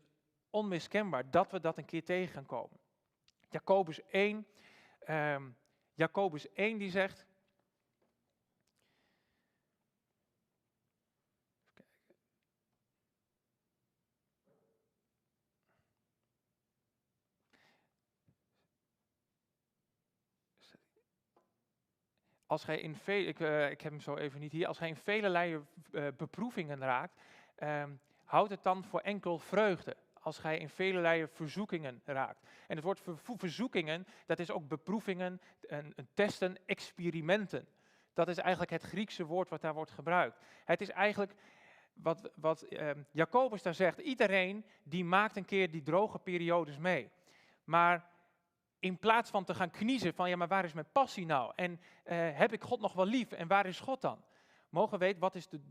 [0.49, 2.79] onmiskenbaar dat we dat een keer tegen gaan komen.
[3.49, 4.47] Jacobus 1,
[5.09, 5.55] um,
[5.95, 7.25] Jacobus 1 die zegt.
[22.45, 24.87] Als gij in vele, ik, uh, ik heb hem zo even niet hier, als gij
[24.87, 27.21] in vele uh, beproevingen raakt,
[27.59, 27.83] uh,
[28.23, 32.41] houd het dan voor enkel vreugde als gij in vele verzoekingen raakt.
[32.67, 33.01] En het woord
[33.37, 37.67] verzoekingen, dat is ook beproevingen, en, testen, experimenten.
[38.13, 40.39] Dat is eigenlijk het Griekse woord wat daar wordt gebruikt.
[40.65, 41.35] Het is eigenlijk
[41.93, 47.09] wat, wat eh, Jacobus daar zegt, iedereen die maakt een keer die droge periodes mee.
[47.63, 48.09] Maar
[48.79, 51.51] in plaats van te gaan kniezen van, ja maar waar is mijn passie nou?
[51.55, 53.31] En eh, heb ik God nog wel lief?
[53.31, 54.23] En waar is God dan?
[54.69, 55.61] Mogen we weten, wat is de,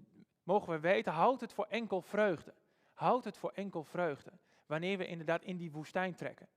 [0.42, 2.54] mogen we weten, houd het voor enkel vreugde.
[2.94, 4.32] Houd het voor enkel vreugde.
[4.66, 6.48] Wanneer we inderdaad in die woestijn trekken.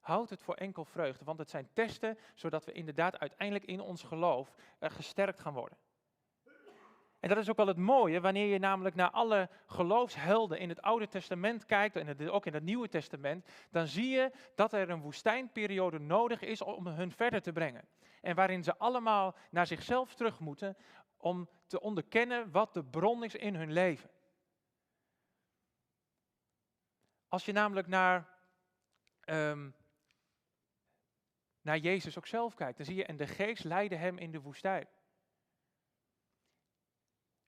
[0.00, 4.02] Houd het voor enkel vreugde, want het zijn testen zodat we inderdaad uiteindelijk in ons
[4.02, 5.78] geloof uh, gesterkt gaan worden.
[7.20, 10.82] En dat is ook wel het mooie, wanneer je namelijk naar alle geloofshelden in het
[10.82, 15.00] Oude Testament kijkt, en ook in het Nieuwe Testament, dan zie je dat er een
[15.00, 17.88] woestijnperiode nodig is om hun verder te brengen.
[18.20, 20.76] En waarin ze allemaal naar zichzelf terug moeten
[21.16, 24.10] om te onderkennen wat de bron is in hun leven.
[27.30, 28.28] Als je namelijk naar,
[29.24, 29.74] um,
[31.60, 34.40] naar Jezus ook zelf kijkt, dan zie je, en de geest leidde hem in de
[34.40, 34.88] woestijn.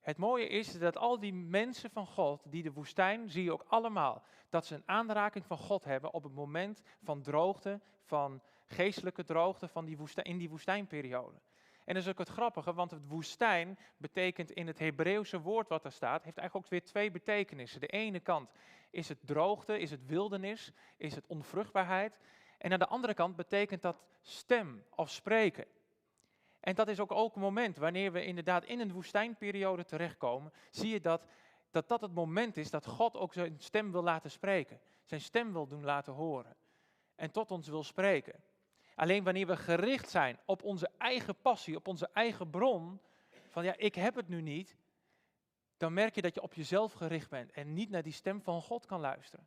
[0.01, 3.65] Het mooie is dat al die mensen van God, die de woestijn, zie je ook
[3.69, 9.25] allemaal, dat ze een aanraking van God hebben op het moment van droogte, van geestelijke
[9.25, 11.41] droogte van die woestijn, in die woestijnperiode.
[11.85, 15.85] En dat is ook het grappige, want het woestijn betekent in het Hebreeuwse woord wat
[15.85, 17.81] er staat, heeft eigenlijk ook weer twee betekenissen.
[17.81, 18.51] De ene kant
[18.93, 22.19] is het droogte, is het wildernis, is het onvruchtbaarheid.
[22.59, 25.67] En aan de andere kant betekent dat stem of spreken.
[26.61, 30.91] En dat is ook, ook een moment wanneer we inderdaad in een woestijnperiode terechtkomen, zie
[30.91, 31.27] je dat,
[31.71, 34.81] dat dat het moment is dat God ook zijn stem wil laten spreken.
[35.05, 36.57] Zijn stem wil doen laten horen.
[37.15, 38.43] En tot ons wil spreken.
[38.95, 43.01] Alleen wanneer we gericht zijn op onze eigen passie, op onze eigen bron,
[43.49, 44.77] van ja, ik heb het nu niet,
[45.83, 48.63] dan merk je dat je op jezelf gericht bent en niet naar die stem van
[48.63, 49.47] God kan luisteren.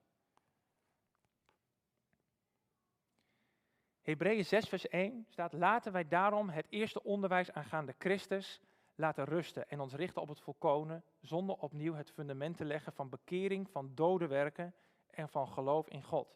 [4.01, 8.61] Hebreeën 6, vers 1 staat: Laten wij daarom het eerste onderwijs aangaande Christus
[8.95, 13.09] laten rusten en ons richten op het volkomen, zonder opnieuw het fundament te leggen van
[13.09, 14.73] bekering, van dode werken
[15.07, 16.35] en van geloof in God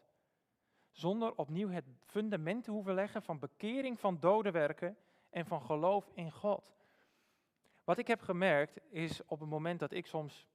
[0.90, 4.96] zonder opnieuw het fundament te hoeven leggen van bekering van dode werken
[5.30, 6.79] en van geloof in God.
[7.84, 10.46] Wat ik heb gemerkt is op het moment dat ik soms,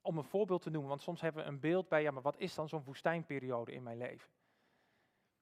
[0.00, 2.38] om een voorbeeld te noemen, want soms hebben we een beeld bij, ja, maar wat
[2.38, 4.30] is dan zo'n woestijnperiode in mijn leven?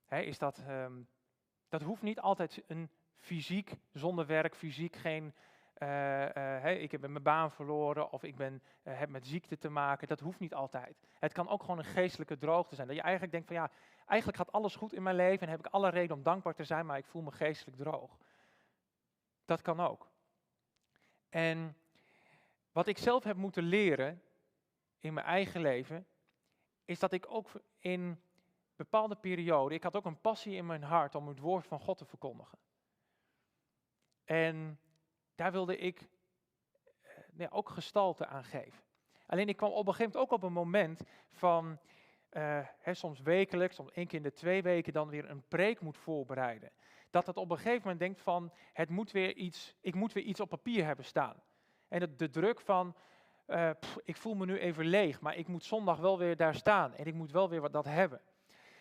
[0.09, 1.03] Is dat, ehm,
[1.68, 5.34] dat hoeft niet altijd een fysiek, zonder werk, fysiek geen,
[5.74, 9.68] eh, eh, ik heb mijn baan verloren of ik ben, eh, heb met ziekte te
[9.68, 10.09] maken.
[10.09, 11.00] Dat hoeft niet altijd.
[11.18, 12.86] Het kan ook gewoon een geestelijke droogte zijn.
[12.86, 13.70] Dat je eigenlijk denkt van ja,
[14.07, 16.64] eigenlijk gaat alles goed in mijn leven en heb ik alle reden om dankbaar te
[16.64, 18.18] zijn, maar ik voel me geestelijk droog.
[19.44, 20.11] Dat kan ook.
[21.32, 21.76] En
[22.72, 24.22] wat ik zelf heb moeten leren
[25.00, 26.06] in mijn eigen leven,
[26.84, 28.22] is dat ik ook in
[28.76, 31.98] bepaalde perioden, ik had ook een passie in mijn hart om het woord van God
[31.98, 32.58] te verkondigen.
[34.24, 34.80] En
[35.34, 36.08] daar wilde ik
[37.32, 38.82] nee, ook gestalte aan geven.
[39.26, 41.78] Alleen ik kwam op een gegeven moment ook op een moment van,
[42.32, 45.80] uh, hè, soms wekelijks, soms één keer in de twee weken, dan weer een preek
[45.80, 46.72] moet voorbereiden.
[47.12, 50.24] Dat het op een gegeven moment denkt van, het moet weer iets, ik moet weer
[50.24, 51.42] iets op papier hebben staan.
[51.88, 52.94] En de, druk van,
[53.78, 56.94] pff, ik voel me nu even leeg, maar ik moet zondag wel weer daar staan
[56.94, 58.20] en ik moet wel weer wat dat hebben.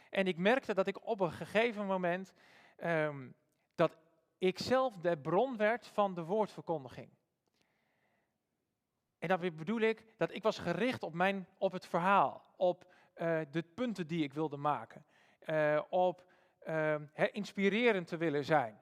[0.10, 2.34] En ik merkte dat ik op een gegeven moment,
[2.84, 3.36] um,
[3.76, 3.98] dat
[4.38, 7.10] ik zelf de bron werd van de woordverkondiging.
[9.20, 13.42] En daarmee bedoel ik dat ik was gericht op, mijn, op het verhaal, op uh,
[13.52, 15.06] de punten die ik wilde maken,
[15.46, 16.31] uh, op
[16.68, 16.96] uh,
[17.32, 18.80] inspirerend te willen zijn.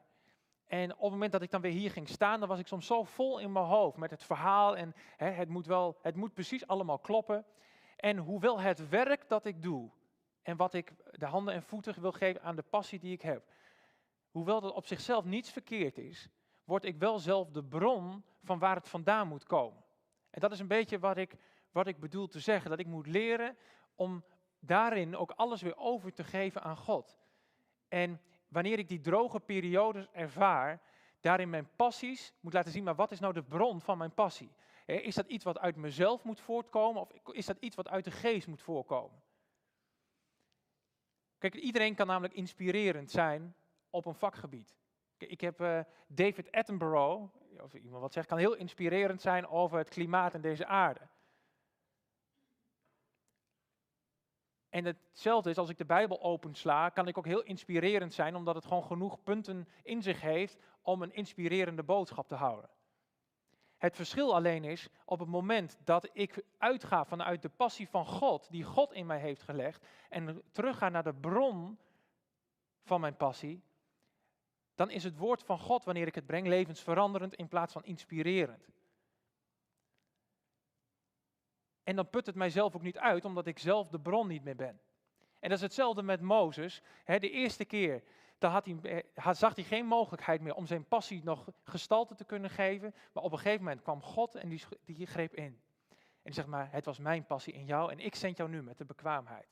[0.67, 2.85] En op het moment dat ik dan weer hier ging staan, dan was ik soms
[2.85, 6.67] zo vol in mijn hoofd met het verhaal en het, moet wel, het moet precies
[6.67, 7.45] allemaal kloppen.
[7.95, 9.89] En hoewel het werk dat ik doe
[10.41, 13.43] en wat ik de handen en voeten wil geven aan de passie die ik heb,
[14.31, 16.29] hoewel dat op zichzelf niets verkeerd is,
[16.63, 19.83] word ik wel zelf de bron van waar het vandaan moet komen.
[20.29, 21.35] En dat is een beetje wat ik,
[21.71, 23.57] wat ik bedoel te zeggen, dat ik moet leren
[23.95, 24.23] om
[24.59, 27.17] daarin ook alles weer over te geven aan God.
[27.89, 30.81] En wanneer ik die droge periodes ervaar,
[31.19, 34.51] daarin mijn passies moet laten zien, maar wat is nou de bron van mijn passie?
[34.85, 38.11] Is dat iets wat uit mezelf moet voortkomen of is dat iets wat uit de
[38.11, 39.21] geest moet voorkomen?
[41.37, 43.55] Kijk, iedereen kan namelijk inspirerend zijn
[43.89, 44.77] op een vakgebied.
[45.17, 49.89] Ik heb uh, David Attenborough, of iemand wat zegt, kan heel inspirerend zijn over het
[49.89, 51.07] klimaat en deze aarde.
[54.69, 58.55] En hetzelfde is als ik de Bijbel opensla, kan ik ook heel inspirerend zijn, omdat
[58.55, 62.69] het gewoon genoeg punten in zich heeft om een inspirerende boodschap te houden.
[63.77, 68.51] Het verschil alleen is, op het moment dat ik uitga vanuit de passie van God,
[68.51, 71.79] die God in mij heeft gelegd, en terugga naar de bron
[72.83, 73.63] van mijn passie,
[74.75, 78.69] dan is het woord van God, wanneer ik het breng, levensveranderend in plaats van inspirerend.
[81.89, 84.55] En dan put het mijzelf ook niet uit, omdat ik zelf de bron niet meer
[84.55, 84.79] ben.
[85.39, 86.81] En dat is hetzelfde met Mozes.
[87.05, 88.03] de eerste keer
[88.37, 92.25] daar had hij, eh, zag hij geen mogelijkheid meer om zijn passie nog gestalte te
[92.25, 92.95] kunnen geven.
[93.13, 95.43] Maar op een gegeven moment kwam God en die, die greep in.
[95.43, 95.59] En
[96.23, 98.77] die zegt maar, het was mijn passie in jou en ik zend jou nu met
[98.77, 99.47] de bekwaamheid.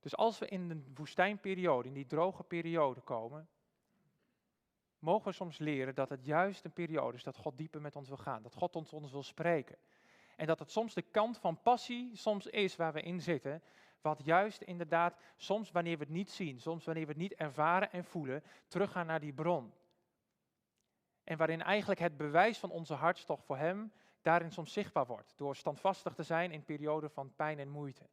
[0.00, 3.48] Dus als we in de woestijnperiode, in die droge periode komen,
[5.02, 8.08] mogen we soms leren dat het juist een periode is dat God dieper met ons
[8.08, 9.76] wil gaan, dat God ons, ons wil spreken.
[10.36, 13.62] En dat het soms de kant van passie soms is waar we in zitten,
[14.00, 17.92] wat juist inderdaad soms wanneer we het niet zien, soms wanneer we het niet ervaren
[17.92, 19.72] en voelen, teruggaan naar die bron.
[21.24, 25.56] En waarin eigenlijk het bewijs van onze hartstocht voor Hem daarin soms zichtbaar wordt, door
[25.56, 28.08] standvastig te zijn in perioden van pijn en moeite.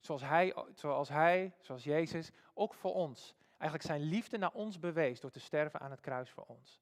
[0.00, 5.20] Zoals hij, zoals hij, zoals Jezus, ook voor ons eigenlijk zijn liefde naar ons bewees
[5.20, 6.80] door te sterven aan het kruis voor ons.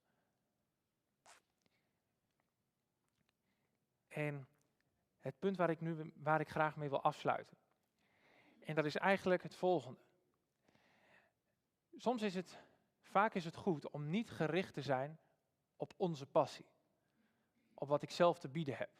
[4.08, 4.48] En
[5.18, 7.56] het punt waar ik nu waar ik graag mee wil afsluiten.
[8.64, 10.00] En dat is eigenlijk het volgende.
[11.96, 12.58] Soms is het,
[13.02, 15.18] vaak is het goed om niet gericht te zijn
[15.76, 16.66] op onze passie.
[17.74, 18.90] Op wat ik zelf te bieden heb.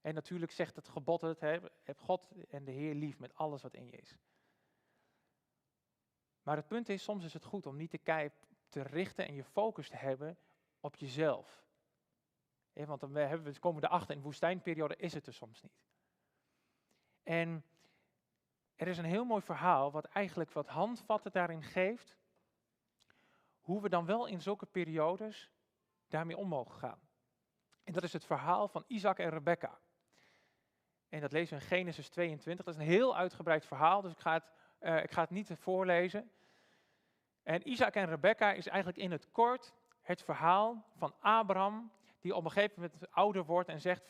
[0.00, 3.74] En natuurlijk zegt het gebod het, heb God en de Heer lief met alles wat
[3.74, 4.16] in je is.
[6.46, 8.30] Maar het punt is, soms is het goed om niet te,
[8.68, 10.38] te richten en je focus te hebben
[10.80, 11.64] op jezelf.
[12.72, 15.84] want dan hebben we, komen we erachter, in de woestijnperiode is het er soms niet.
[17.22, 17.64] En
[18.76, 22.16] er is een heel mooi verhaal wat eigenlijk wat handvatten daarin geeft,
[23.60, 25.50] hoe we dan wel in zulke periodes
[26.08, 27.00] daarmee om mogen gaan.
[27.84, 29.78] En dat is het verhaal van Isaac en Rebecca.
[31.08, 32.64] En dat lezen we in Genesis 22.
[32.64, 34.50] Dat is een heel uitgebreid verhaal, dus ik ga het,
[34.80, 36.30] uh, ik ga het niet voorlezen.
[37.42, 42.44] En Isaac en Rebecca is eigenlijk in het kort het verhaal van Abraham, die op
[42.44, 44.04] een gegeven moment ouder wordt en zegt,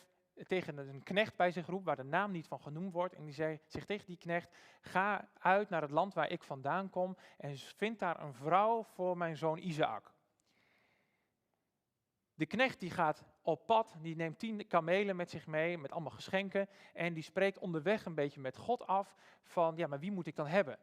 [0.47, 3.13] tegen een knecht bij zich roept, waar de naam niet van genoemd wordt.
[3.13, 4.49] En die zegt tegen die knecht,
[4.81, 9.17] ga uit naar het land waar ik vandaan kom en vind daar een vrouw voor
[9.17, 10.13] mijn zoon Isaac.
[12.33, 16.11] De knecht die gaat op pad, die neemt tien kamelen met zich mee, met allemaal
[16.11, 16.67] geschenken.
[16.93, 20.35] En die spreekt onderweg een beetje met God af van, ja, maar wie moet ik
[20.35, 20.77] dan hebben?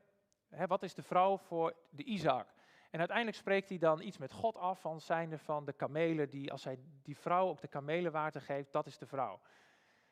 [0.49, 2.47] Hè, wat is de vrouw voor de Isaac?
[2.91, 6.53] En uiteindelijk spreekt hij dan iets met God af van zijnde van de kamelen, die
[6.53, 9.41] als hij die vrouw ook de kamelenwater geeft, dat is de vrouw.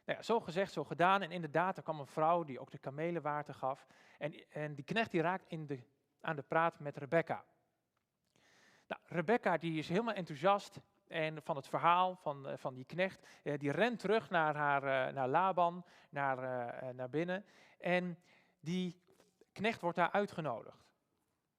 [0.04, 1.22] Nou ja, zo gezegd, zo gedaan.
[1.22, 3.86] En inderdaad, er kwam een vrouw die ook de kamelenwater gaf.
[4.18, 5.82] En, en die knecht die raakt in de,
[6.20, 7.44] aan de praat met Rebecca.
[8.86, 10.80] Nou, Rebecca die is helemaal enthousiast
[11.12, 13.26] en van het verhaal van, eh, van die knecht.
[13.42, 17.44] Eh, die rent terug naar, haar, eh, naar Laban, naar, naar binnen.
[17.78, 18.18] En
[18.60, 19.02] die
[19.52, 20.90] knecht wordt daar uitgenodigd.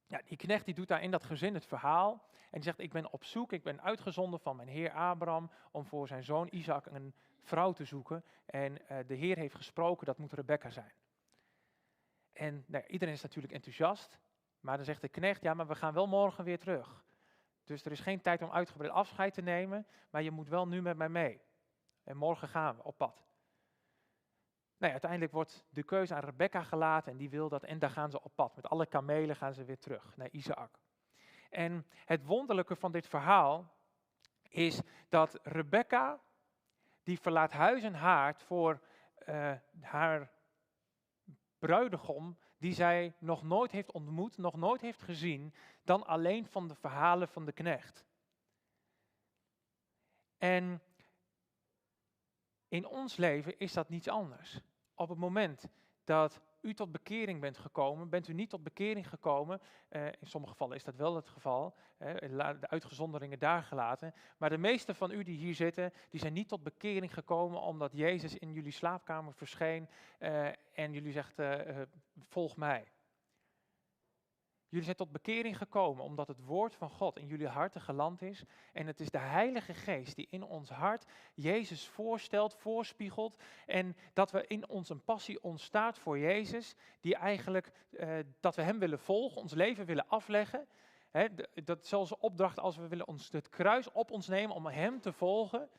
[0.06, 2.28] Ja, die knecht die doet daar in dat gezin het verhaal.
[2.32, 5.86] En die zegt, ik ben op zoek, ik ben uitgezonden van mijn heer Abraham om
[5.86, 8.24] voor zijn zoon Isaac een vrouw te zoeken.
[8.46, 8.74] En
[9.08, 10.94] de heer heeft gesproken, dat moet Rebecca zijn.
[12.34, 14.20] En nou, iedereen is natuurlijk enthousiast.
[14.60, 17.04] Maar dan zegt de knecht, ja, maar we gaan wel morgen weer terug.
[17.64, 20.82] Dus er is geen tijd om uitgebreid afscheid te nemen, maar je moet wel nu
[20.82, 21.42] met mij mee.
[22.04, 23.26] En morgen gaan we op pad.
[24.78, 27.64] Nou uiteindelijk wordt de keuze aan Rebecca gelaten en die wil dat.
[27.64, 28.56] En daar gaan ze op pad.
[28.56, 30.80] Met alle kamelen gaan ze weer terug naar Isaac.
[31.50, 33.74] En het wonderlijke van dit verhaal
[34.50, 36.22] is dat Rebecca,
[37.04, 38.82] die verlaat huis en haard voor
[39.26, 40.32] uh, haar
[41.60, 45.54] bruidegom die zij nog nooit heeft ontmoet, nog nooit heeft gezien,
[45.84, 48.06] dan alleen van de verhalen van de knecht.
[50.38, 50.82] En
[52.68, 54.62] in ons leven is dat niets anders.
[54.96, 55.68] Op het moment
[56.04, 59.62] dat u tot bekering bent gekomen, bent u niet tot bekering gekomen.
[59.90, 64.14] Eh, in sommige gevallen is dat wel het geval, de uitgezonderingen daar gelaten.
[64.38, 67.92] Maar de meeste van u die hier zitten, die zijn niet tot bekering gekomen omdat
[67.94, 71.82] Jezus in jullie slaapkamer verscheen eh, en jullie zegt, eh,
[72.30, 72.93] volg mij.
[74.74, 78.44] Jullie zijn tot bekering gekomen omdat het woord van God in jullie harten geland is.
[78.72, 83.42] En het is de Heilige Geest die in ons hart Jezus voorstelt, voorspiegelt.
[83.66, 86.76] En dat we in ons een passie ontstaat voor Jezus.
[87.00, 90.68] Die eigenlijk, eh, dat we Hem willen volgen, ons leven willen afleggen.
[91.64, 95.12] Dat zelfs opdracht als we willen ons het kruis op ons nemen om Hem te
[95.12, 95.70] volgen.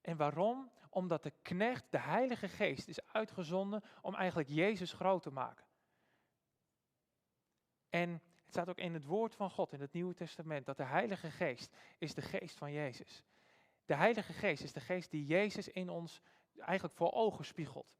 [0.00, 0.70] En waarom?
[0.90, 5.64] Omdat de knecht, de Heilige Geest, is uitgezonden om eigenlijk Jezus groot te maken.
[7.94, 10.84] En het staat ook in het woord van God in het Nieuwe Testament dat de
[10.84, 13.22] Heilige Geest is de geest van Jezus.
[13.84, 16.20] De Heilige Geest is de geest die Jezus in ons
[16.58, 17.94] eigenlijk voor ogen spiegelt.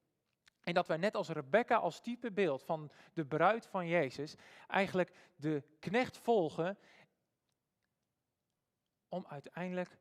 [0.60, 4.34] En dat wij net als Rebecca als type beeld van de bruid van Jezus
[4.66, 6.78] eigenlijk de knecht volgen
[9.08, 9.98] om uiteindelijk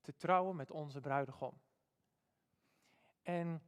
[0.00, 1.60] te trouwen met onze bruidegom.
[3.22, 3.62] En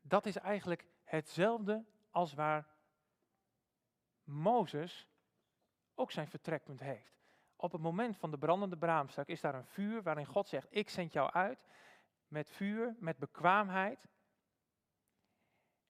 [0.00, 2.71] dat is eigenlijk hetzelfde als waar
[4.32, 5.08] Mozes
[5.94, 7.20] ook zijn vertrekpunt heeft.
[7.56, 10.88] Op het moment van de brandende braamstak is daar een vuur waarin God zegt, ik
[10.88, 11.66] zend jou uit
[12.28, 14.08] met vuur, met bekwaamheid.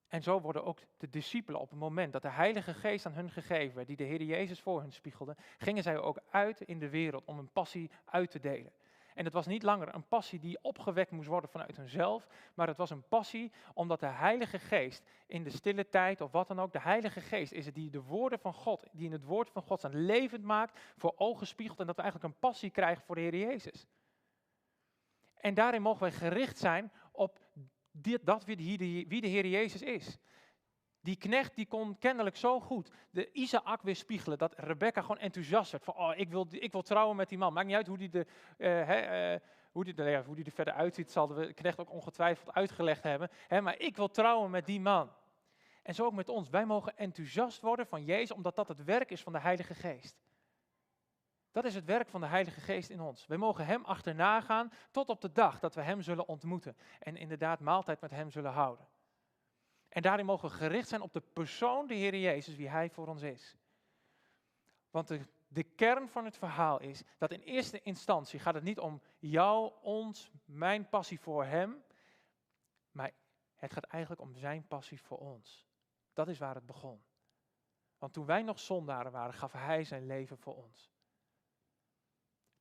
[0.06, 3.30] En zo worden ook de discipelen op het moment dat de Heilige Geest aan hun
[3.30, 6.88] gegeven werd, die de Heer Jezus voor hun spiegelde, gingen zij ook uit in de
[6.88, 8.72] wereld om een passie uit te delen.
[9.14, 12.76] En het was niet langer een passie die opgewekt moest worden vanuit hunzelf, maar het
[12.76, 16.72] was een passie omdat de Heilige Geest in de stille tijd of wat dan ook,
[16.72, 19.62] de Heilige Geest is het die de woorden van God, die in het woord van
[19.62, 23.14] God zijn levend maakt, voor ogen spiegelt en dat we eigenlijk een passie krijgen voor
[23.14, 23.86] de Heer Jezus.
[25.34, 27.38] En daarin mogen wij gericht zijn op
[27.90, 30.18] dit, dat wie de, wie de Heer Jezus is.
[31.02, 35.70] Die knecht die kon kennelijk zo goed de Isaac weer spiegelen, dat Rebecca gewoon enthousiast
[35.70, 35.84] werd.
[35.84, 37.52] Van, oh, ik wil, ik wil trouwen met die man.
[37.52, 38.26] Maakt niet uit hoe die, de,
[38.58, 39.40] uh, uh,
[39.72, 43.30] hoe die, ja, hoe die er verder uitziet, zal de knecht ook ongetwijfeld uitgelegd hebben.
[43.62, 45.10] Maar ik wil trouwen met die man.
[45.82, 46.48] En zo ook met ons.
[46.48, 50.22] Wij mogen enthousiast worden van Jezus, omdat dat het werk is van de Heilige Geest.
[51.50, 53.26] Dat is het werk van de Heilige Geest in ons.
[53.26, 56.76] Wij mogen Hem achterna gaan tot op de dag dat we Hem zullen ontmoeten.
[56.98, 58.86] En inderdaad maaltijd met Hem zullen houden.
[59.92, 63.06] En daarin mogen we gericht zijn op de persoon, de Heer Jezus, wie Hij voor
[63.06, 63.56] ons is.
[64.90, 68.78] Want de, de kern van het verhaal is dat in eerste instantie gaat het niet
[68.78, 71.84] om jou, ons, mijn passie voor Hem,
[72.90, 73.10] maar
[73.54, 75.66] het gaat eigenlijk om Zijn passie voor ons.
[76.12, 77.02] Dat is waar het begon.
[77.98, 80.90] Want toen wij nog zondaren waren, gaf Hij Zijn leven voor ons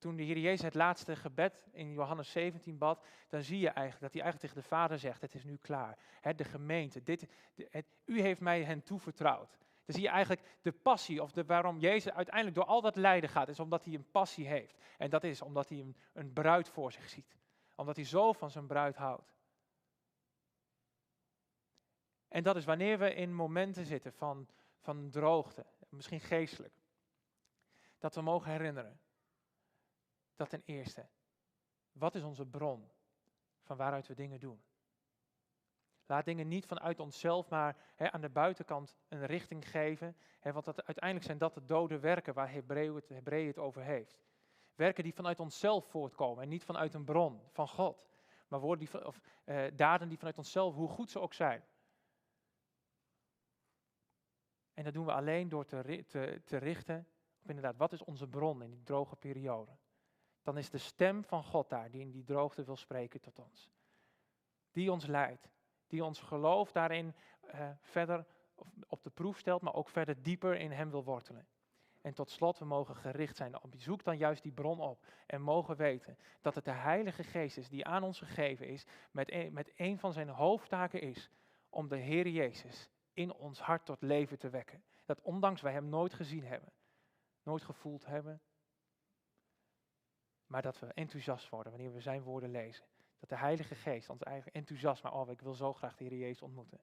[0.01, 4.01] toen de Heer Jezus het laatste gebed in Johannes 17 bad, dan zie je eigenlijk
[4.01, 5.97] dat hij eigenlijk tegen de Vader zegt, het is nu klaar.
[6.35, 7.27] de gemeente, dit,
[8.05, 9.57] u heeft mij hen toevertrouwd.
[9.85, 13.29] Dan zie je eigenlijk de passie, of de, waarom Jezus uiteindelijk door al dat lijden
[13.29, 14.77] gaat, is omdat hij een passie heeft.
[14.97, 17.35] En dat is omdat hij een, een bruid voor zich ziet.
[17.75, 19.35] Omdat hij zo van zijn bruid houdt.
[22.27, 24.47] En dat is wanneer we in momenten zitten van,
[24.79, 26.73] van droogte, misschien geestelijk.
[27.97, 28.99] Dat we mogen herinneren.
[30.41, 31.07] Dat ten eerste,
[31.91, 32.91] wat is onze bron
[33.61, 34.63] van waaruit we dingen doen?
[36.05, 40.17] Laat dingen niet vanuit onszelf, maar aan de buitenkant een richting geven.
[40.41, 44.23] want dat, uiteindelijk zijn dat de dode werken waar Hebreeën het, het over heeft.
[44.75, 48.05] Werken die vanuit onszelf voortkomen en niet vanuit een bron van God.
[48.47, 51.63] Maar woorden die, of, eh, daden die vanuit onszelf, hoe goed ze ook zijn.
[54.73, 57.07] En dat doen we alleen door te, te, te richten
[57.41, 59.71] op inderdaad, wat is onze bron in die droge periode?
[60.43, 63.69] Dan is de stem van God daar die in die droogte wil spreken tot ons.
[64.71, 65.49] Die ons leidt,
[65.87, 67.15] die ons geloof daarin
[67.53, 68.25] uh, verder
[68.87, 71.47] op de proef stelt, maar ook verder dieper in Hem wil wortelen.
[72.01, 73.63] En tot slot, we mogen gericht zijn.
[73.63, 77.57] op Zoek dan juist die bron op en mogen weten dat het de Heilige Geest
[77.57, 81.29] is die aan ons gegeven is, met een, met een van zijn hoofdtaken is
[81.69, 84.83] om de Heer Jezus in ons hart tot leven te wekken.
[85.05, 86.73] Dat ondanks wij Hem nooit gezien hebben,
[87.43, 88.41] nooit gevoeld hebben,
[90.51, 92.85] maar dat we enthousiast worden wanneer we Zijn woorden lezen.
[93.19, 96.41] Dat de Heilige Geest ons eigen enthousiasme, oh ik wil zo graag de Heer Jezus
[96.41, 96.81] ontmoeten.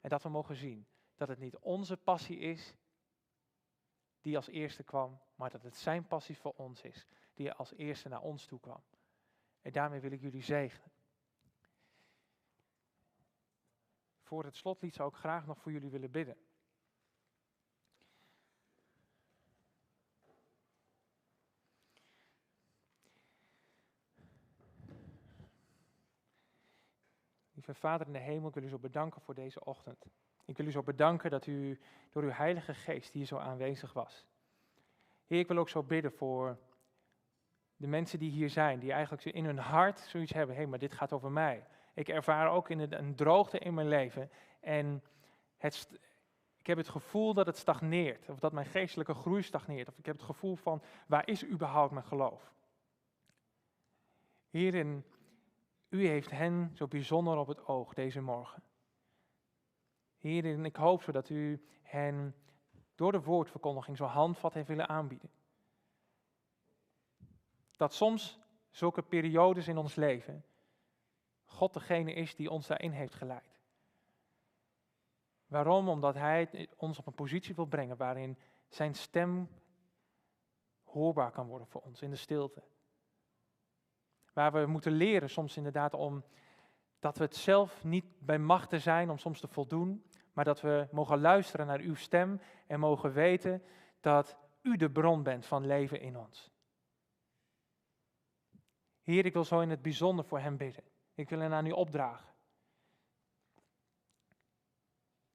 [0.00, 0.86] En dat we mogen zien
[1.16, 2.74] dat het niet onze passie is
[4.20, 8.08] die als eerste kwam, maar dat het Zijn passie voor ons is die als eerste
[8.08, 8.82] naar ons toe kwam.
[9.62, 10.92] En daarmee wil ik jullie zegenen.
[14.20, 16.36] Voor het slotlied zou ik graag nog voor jullie willen bidden.
[27.74, 30.06] Vader in de hemel, ik wil u zo bedanken voor deze ochtend.
[30.44, 34.26] Ik wil u zo bedanken dat u door uw Heilige Geest hier zo aanwezig was.
[35.26, 36.58] Heer, ik wil ook zo bidden voor
[37.76, 40.92] de mensen die hier zijn, die eigenlijk in hun hart zoiets hebben, hé, maar dit
[40.92, 41.66] gaat over mij.
[41.94, 45.02] Ik ervaar ook een droogte in mijn leven en
[45.56, 45.88] het,
[46.58, 50.06] ik heb het gevoel dat het stagneert, of dat mijn geestelijke groei stagneert, of ik
[50.06, 52.52] heb het gevoel van, waar is überhaupt mijn geloof?
[54.50, 55.04] Hierin,
[55.88, 58.62] u heeft hen zo bijzonder op het oog deze morgen.
[60.16, 62.34] Hierin, ik hoop zo dat u hen
[62.94, 65.30] door de woordverkondiging zo handvat heeft willen aanbieden.
[67.76, 68.38] Dat soms
[68.70, 70.44] zulke periodes in ons leven
[71.44, 73.60] God degene is die ons daarin heeft geleid.
[75.46, 75.88] Waarom?
[75.88, 79.48] Omdat Hij ons op een positie wil brengen waarin Zijn stem
[80.82, 82.62] hoorbaar kan worden voor ons in de stilte.
[84.38, 86.24] Waar we moeten leren soms inderdaad om
[86.98, 90.88] dat we het zelf niet bij machten zijn om soms te voldoen, maar dat we
[90.90, 93.62] mogen luisteren naar uw stem en mogen weten
[94.00, 96.50] dat u de bron bent van leven in ons.
[99.02, 100.84] Heer, ik wil zo in het bijzonder voor hem bidden.
[101.14, 102.34] Ik wil hen aan u opdragen.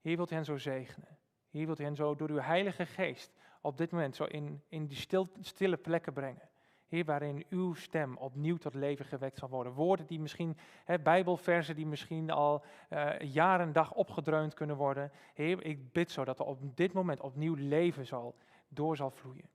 [0.02, 1.18] Hier wilt u hen zo zegenen.
[1.50, 4.88] Hier wilt u hen zo door uw Heilige Geest op dit moment zo in, in
[4.88, 6.52] die stil, stille plekken brengen.
[6.94, 9.74] Heer, waarin uw stem opnieuw tot leven gewekt zal worden.
[9.74, 15.12] Woorden die misschien, hè, bijbelversen die misschien al uh, jaren en dag opgedreund kunnen worden.
[15.34, 18.36] Heer, ik bid zo dat er op dit moment opnieuw leven zal,
[18.68, 19.50] door zal vloeien.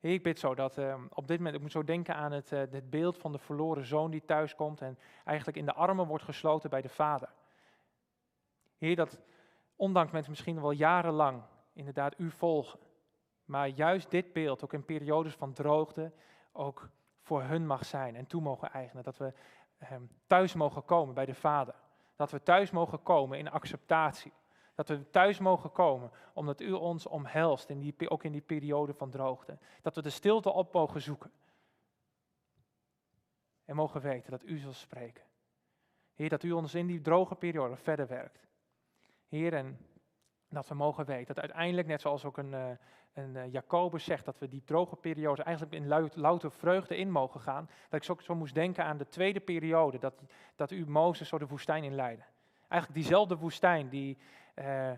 [0.00, 2.52] Heer, ik bid zo dat uh, op dit moment, ik moet zo denken aan het,
[2.52, 6.24] uh, het beeld van de verloren zoon die thuiskomt en eigenlijk in de armen wordt
[6.24, 7.28] gesloten bij de vader.
[8.78, 9.20] Heer, dat
[9.76, 12.78] ondanks mensen misschien wel jarenlang inderdaad u volgen,
[13.44, 16.12] maar juist dit beeld ook in periodes van droogte
[16.52, 16.88] ook
[17.22, 19.04] voor hun mag zijn en toe mogen eigenen.
[19.04, 19.32] Dat we
[19.92, 21.74] um, thuis mogen komen bij de vader.
[22.16, 24.32] Dat we thuis mogen komen in acceptatie.
[24.74, 28.94] Dat we thuis mogen komen omdat u ons omhelst, in die, ook in die periode
[28.94, 29.58] van droogte.
[29.82, 31.32] Dat we de stilte op mogen zoeken.
[33.64, 35.24] En mogen weten dat u zal spreken.
[36.14, 38.46] Heer, dat u ons in die droge periode verder werkt.
[39.28, 39.78] Heer, en
[40.48, 42.78] dat we mogen weten dat uiteindelijk, net zoals ook een,
[43.12, 47.40] een uh, Jacobus zegt, dat we die droge periode eigenlijk in louter vreugde in mogen
[47.40, 47.70] gaan.
[47.88, 50.22] Dat ik zo, moest denken aan de tweede periode, dat,
[50.56, 52.24] dat u Mozes zo de woestijn inleidde.
[52.68, 54.18] Eigenlijk diezelfde woestijn die
[54.54, 54.90] uh,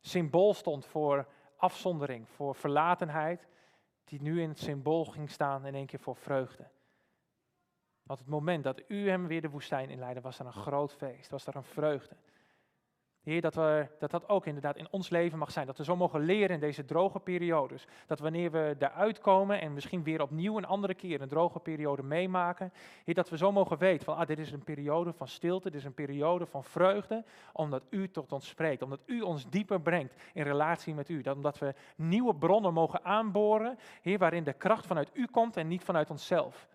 [0.00, 3.48] symbool stond voor afzondering, voor verlatenheid,
[4.04, 6.70] die nu in het symbool ging staan in één keer voor vreugde.
[8.02, 11.30] Want het moment dat u hem weer de woestijn inleidde, was er een groot feest,
[11.30, 12.16] was er een vreugde.
[13.28, 15.66] Heer, dat, we, dat dat ook inderdaad in ons leven mag zijn.
[15.66, 17.86] Dat we zo mogen leren in deze droge periodes.
[18.06, 22.02] Dat wanneer we eruit komen en misschien weer opnieuw een andere keer een droge periode
[22.02, 22.72] meemaken.
[23.04, 25.80] Heer, dat we zo mogen weten van, ah, dit is een periode van stilte, dit
[25.80, 27.24] is een periode van vreugde.
[27.52, 31.20] Omdat u tot ons spreekt, omdat u ons dieper brengt in relatie met u.
[31.20, 35.68] Dat, omdat we nieuwe bronnen mogen aanboren, Heer, waarin de kracht vanuit u komt en
[35.68, 36.68] niet vanuit onszelf.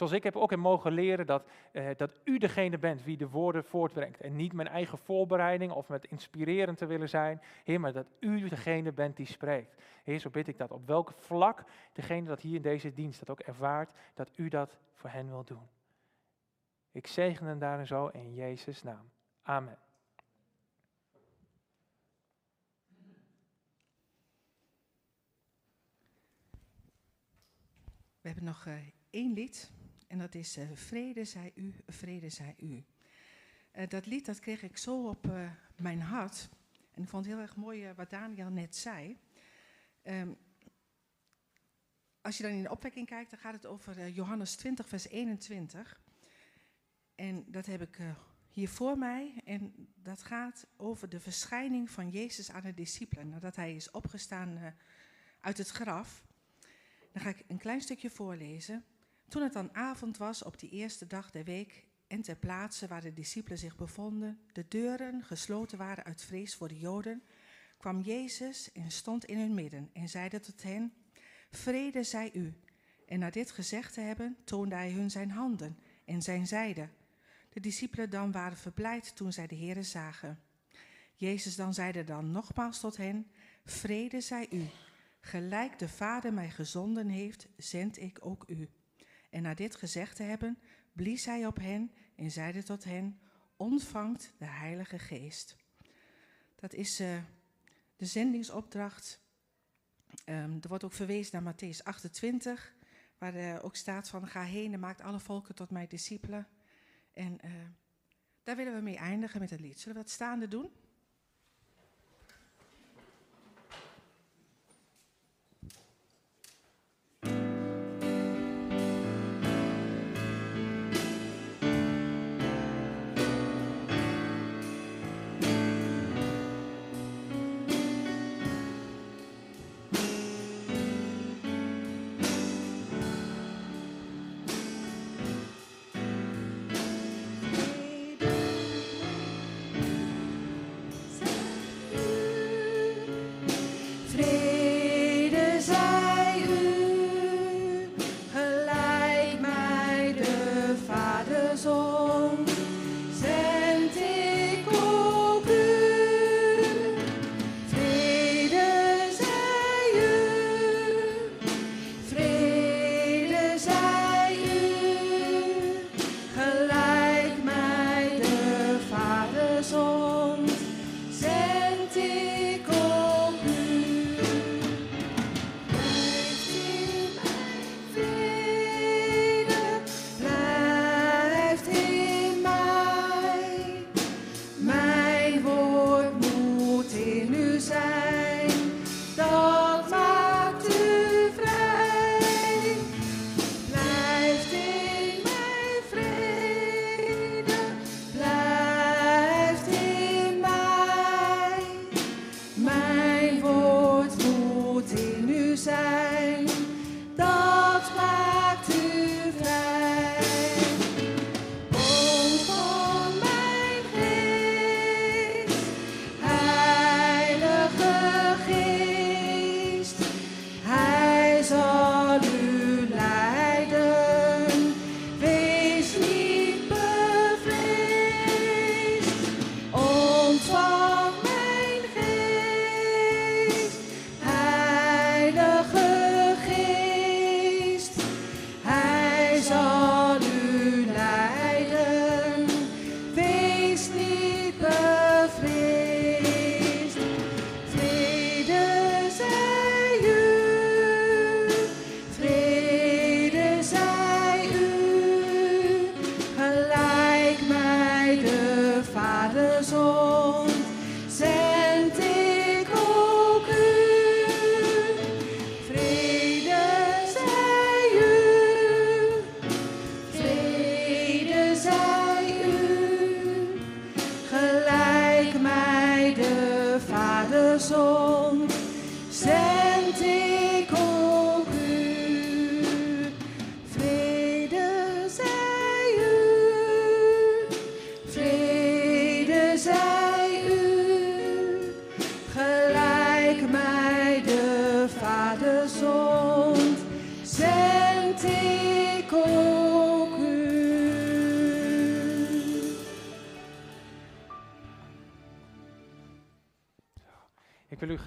[0.00, 3.28] Zoals ik heb ook in mogen leren dat, eh, dat u degene bent wie de
[3.28, 4.20] woorden voortbrengt.
[4.20, 7.40] En niet mijn eigen voorbereiding of met inspirerend te willen zijn.
[7.64, 9.82] Heer, maar dat u degene bent die spreekt.
[10.04, 13.30] Heer, zo bid ik dat op welk vlak degene dat hier in deze dienst dat
[13.30, 15.68] ook ervaart, dat u dat voor hen wil doen.
[16.92, 19.10] Ik zegen hen daarin zo in Jezus' naam.
[19.42, 19.78] Amen.
[28.20, 28.74] We hebben nog uh,
[29.10, 29.78] één lied
[30.10, 32.84] en dat is uh, Vrede zij u, vrede zij u.
[33.74, 35.28] Uh, dat lied dat kreeg ik zo op
[35.76, 36.48] mijn hart
[36.94, 39.18] en ik vond het heel erg mooi wat Daniel net zei.
[40.02, 40.36] Um,
[42.20, 46.00] als je dan in de opwekking kijkt, dan gaat het over Johannes 20, vers 21.
[47.14, 47.98] En dat heb ik
[48.50, 49.40] hier voor mij.
[49.44, 53.28] En dat gaat over de verschijning van Jezus aan de discipelen.
[53.28, 54.74] Nadat hij is opgestaan
[55.40, 56.24] uit het graf.
[57.12, 58.84] Dan ga ik een klein stukje voorlezen.
[59.30, 63.00] Toen het dan avond was op die eerste dag der week en ter plaatse waar
[63.00, 67.22] de discipelen zich bevonden, de deuren gesloten waren uit vrees voor de Joden,
[67.76, 70.92] kwam Jezus en stond in hun midden en zeide tot hen,
[71.50, 72.54] Vrede zij u.
[73.06, 76.88] En na dit gezegd te hebben, toonde hij hun zijn handen en zijn zijde.
[77.48, 80.40] De discipelen dan waren verblijd toen zij de Heere zagen.
[81.14, 83.30] Jezus dan zeide dan nogmaals tot hen,
[83.64, 84.66] Vrede zij u.
[85.20, 88.68] Gelijk de Vader mij gezonden heeft, zend ik ook u.
[89.30, 90.58] En na dit gezegd te hebben,
[90.92, 93.20] blies hij op hen en zeide tot hen,
[93.56, 95.56] ontvangt de Heilige Geest.
[96.56, 97.22] Dat is uh,
[97.96, 99.20] de zendingsopdracht.
[100.24, 102.74] Um, er wordt ook verwezen naar Matthäus 28,
[103.18, 106.48] waar uh, ook staat van ga heen en maakt alle volken tot mijn discipelen.
[107.12, 107.50] En uh,
[108.42, 109.80] daar willen we mee eindigen met het lied.
[109.80, 110.70] Zullen we dat staande doen?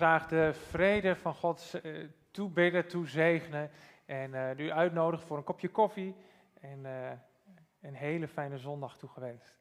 [0.04, 3.70] De vrede van God uh, toebidden, toezegenen
[4.06, 6.16] en uh, u uitnodigen voor een kopje koffie
[6.60, 7.12] en uh,
[7.82, 9.60] een hele fijne zondag toegewenst.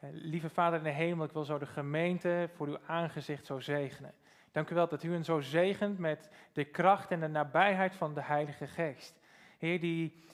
[0.00, 4.14] lieve Vader in de hemel, ik wil zo de gemeente voor uw aangezicht zo zegenen.
[4.52, 8.14] Dank u wel dat u hen zo zegent met de kracht en de nabijheid van
[8.14, 9.20] de Heilige Geest.
[9.58, 10.24] Heer, die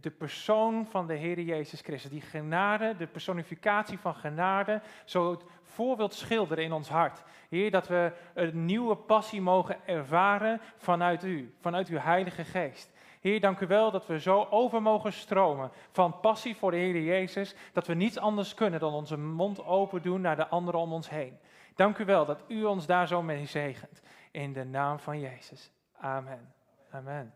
[0.00, 5.96] de persoon van de Heer Jezus Christus, die genade, de personificatie van genade, zo voor
[5.96, 7.22] wilt schilderen in ons hart.
[7.48, 12.92] Heer, dat we een nieuwe passie mogen ervaren vanuit u, vanuit uw Heilige Geest.
[13.20, 17.02] Heer, dank u wel dat we zo over mogen stromen van passie voor de Heer
[17.02, 20.92] Jezus, dat we niets anders kunnen dan onze mond open doen naar de anderen om
[20.92, 21.38] ons heen.
[21.74, 24.02] Dank u wel dat u ons daar zo mee zegent.
[24.30, 25.70] In de naam van Jezus.
[25.92, 26.54] Amen.
[26.90, 27.34] Amen.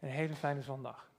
[0.00, 1.09] Een hele fijne zondag.